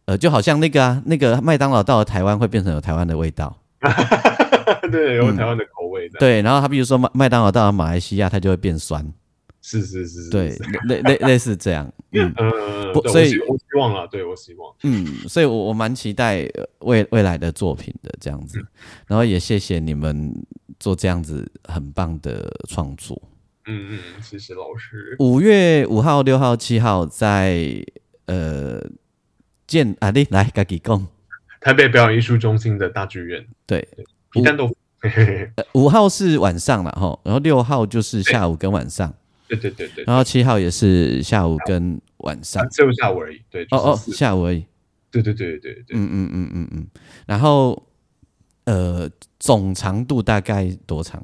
[0.06, 3.56] 呃，就好像那个啊，那个麦当劳到了台湾会变成有台湾的味道，
[4.92, 9.06] 对，有台湾的口味对，然后他比如说麦麦当劳到了马来西亚，它就会变酸，
[9.68, 14.72] 是是是是，对是，类类类似这样，嗯 嗯，不所以我希望啊，对我希望。
[14.84, 18.64] 嗯，所以我我蛮期待呃未未来的作品的这样子，
[19.08, 20.32] 然后也谢谢你们
[20.80, 23.20] 做这样子很棒的创作。
[23.66, 25.16] 嗯嗯，谢谢老师。
[25.18, 27.84] 五月五号、六号、七号在
[28.28, 28.80] 呃
[29.66, 31.08] 建啊，你来赶紧讲。
[31.60, 33.88] 台北表演艺术中心的大剧院，对，
[34.30, 34.76] 皮蛋豆腐。
[35.74, 39.12] 五号是晚上了哈，然后六号就是下午跟晚上，
[39.48, 42.68] 对对对对，然后七号也是下午跟晚上啊。
[42.72, 43.42] 只有下午而已。
[43.50, 44.66] 对，哦哦，下午而已。
[45.12, 45.98] 对对对对对对。
[45.98, 46.88] 嗯嗯嗯嗯嗯。
[47.26, 47.88] 然后
[48.66, 51.24] 呃，总长度大概多长？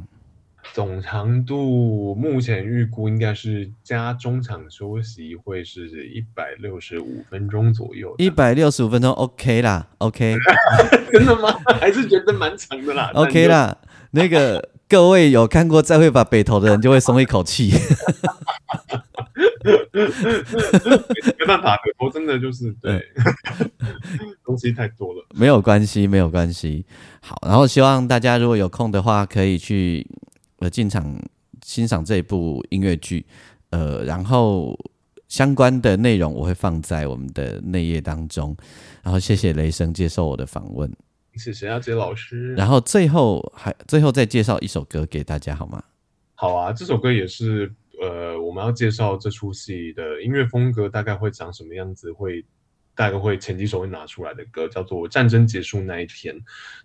[0.74, 8.24] 总长度目前预估应该是加中场休息会是一百六十五分钟左右的。
[8.24, 10.38] 一百六十五分钟，OK 啦，OK
[11.12, 11.52] 真的吗？
[11.78, 13.12] 还是觉得蛮长的啦。
[13.16, 13.78] OK 啦。
[14.12, 17.72] 那个各位有看过《再会吧北投》的人就会松一口气。
[21.40, 23.02] 没办法，北投真的就是对，
[24.44, 25.26] 东西太多了。
[25.34, 26.86] 没有关系，没有关系。
[27.22, 30.06] 好，然后希望大家如果有空的话，可以去
[30.58, 31.18] 呃进场
[31.64, 33.26] 欣赏这一部音乐剧，
[33.70, 34.78] 呃，然后
[35.30, 38.54] 相关的内容我会放在我们的内页当中。
[39.04, 40.92] 然后谢谢雷声接受我的访问，
[41.36, 42.54] 谢谢阿杰老师。
[42.56, 45.84] 然后最后还最后再介绍一首歌给大家好吗？
[46.36, 47.72] 好啊，这首歌也是
[48.02, 52.44] 呃，我们要介绍这出戏的音乐风格大概会长什么样子，会
[52.96, 56.36] 大概会前几首会拿出来的歌，叫做《战争结束那一天》。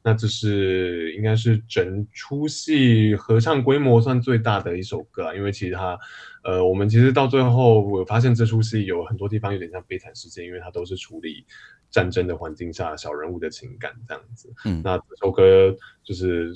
[0.02, 5.98] 那这是应该是整出戏合唱规模算最大的一首歌啊，因为其实它
[6.46, 11.44] 呃，我们其实到最后我发现这出戏有很多地方有点像悲惨世界，因为它都是处理
[11.90, 14.52] 战争的环境下小人物的情感这样子。
[14.64, 15.74] 嗯那这首歌
[16.04, 16.52] 就是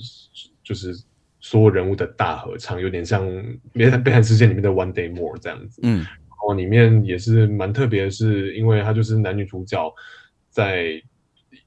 [0.63, 0.93] 就是
[1.41, 3.27] 所有人物的大合唱，有点像
[3.73, 5.81] 《悲惨悲惨世界》里面的《One Day More》这样子。
[5.83, 9.93] 嗯然后里面也是蛮特别的是，因为它就是男女主角
[10.49, 11.01] 在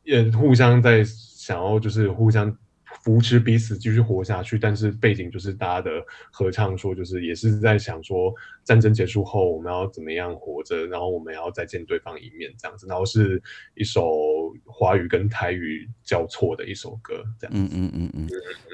[0.03, 2.57] 也互相在想要就是互相
[3.05, 5.90] 扶持彼此继续活下去，但是背景就是大家的
[6.32, 8.32] 合唱说，就是也是在想说
[8.64, 13.42] 战争结束后我们要怎么样活着，然后我们要再见对方一面这样子，然后是
[13.74, 14.11] 一首
[14.64, 17.52] 华语跟台语交错的一首歌这样。
[17.55, 18.28] 嗯嗯嗯嗯。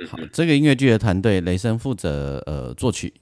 [0.07, 3.13] 好，这个音乐剧的团队雷声负责呃作曲，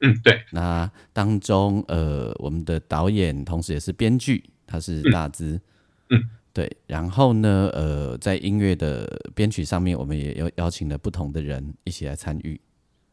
[0.00, 5.60] 嗯，对，那当中，呃，我们的导演同时也是编剧，他是大资，
[6.08, 6.22] 嗯，
[6.56, 6.74] 对。
[6.86, 12.58] 然后呢，呃，在音乐的编曲上面，我们也邀邀请了不同的人一起来参与，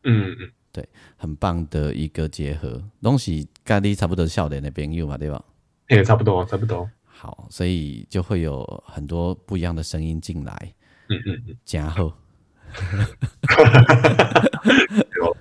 [0.05, 0.49] 嗯嗯，
[1.17, 2.81] 很棒的一个结合。
[3.01, 5.43] 东西咖喱差不多是笑脸的朋友嘛，对吧？
[5.89, 6.89] 也差不多，差不多。
[7.05, 10.73] 好，所以就会有很多不一样的声音进来，
[11.09, 12.13] 嗯嗯嗯，加厚。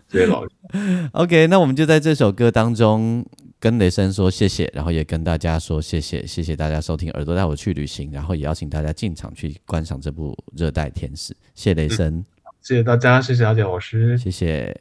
[0.09, 0.51] 谢谢老师。
[1.13, 3.25] OK，那我们就在这首歌当中
[3.63, 11.33] 跟雷声说谢谢，然后也跟大家说谢谢，谢谢大家收听《耳朵带我去旅行》，然后也邀请大家进场去观赏这部《热带天使》。
[11.55, 12.25] 谢谢雷声，
[12.61, 14.19] 谢谢大家，谢谢阿杰老师。
[14.19, 14.81] 谢谢。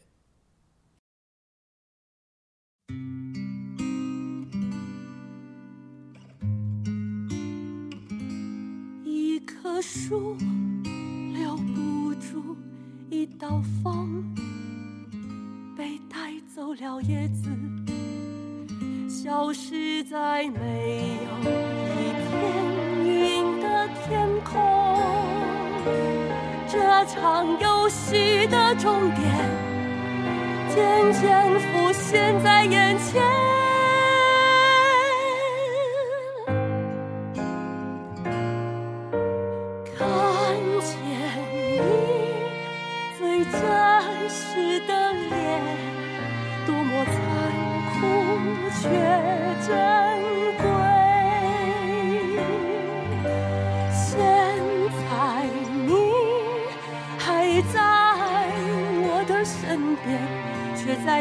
[9.05, 10.35] 一棵树
[11.35, 12.57] 留不住
[13.11, 14.33] 一道风，
[15.77, 17.47] 被带走了叶子，
[19.23, 24.59] 消失在没有一片云的天空。
[26.67, 29.23] 这场游戏的终点
[30.69, 33.70] 渐渐浮现在眼前。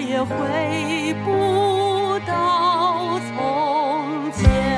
[0.01, 4.70] 再也回不到从前。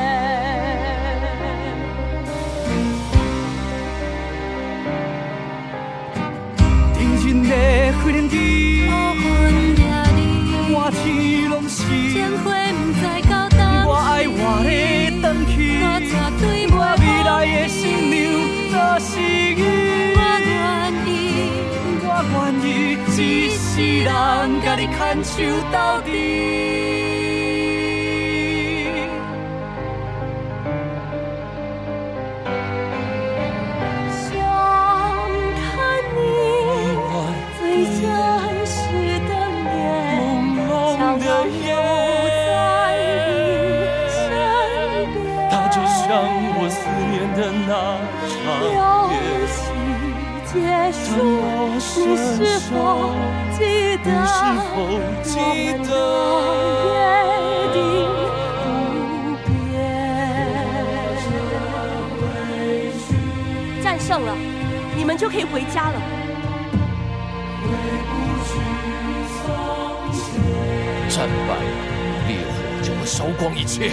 [24.76, 26.71] 人甲你牵手到底。
[65.22, 66.02] 就可以回家了。
[71.08, 73.92] 战败了烈火就会烧光一切。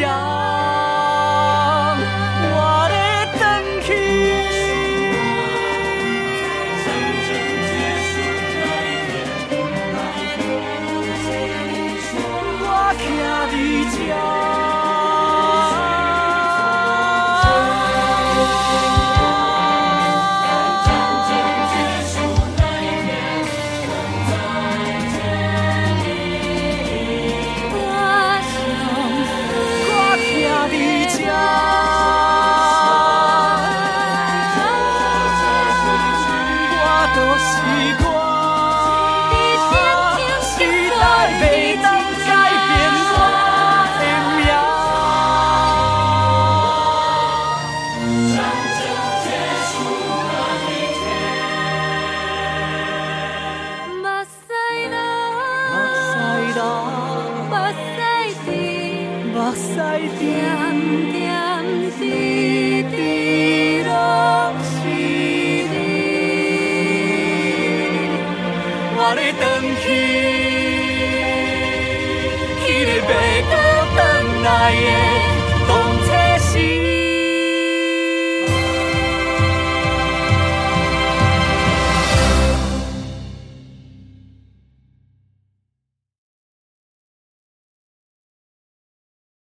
[0.00, 0.39] 家。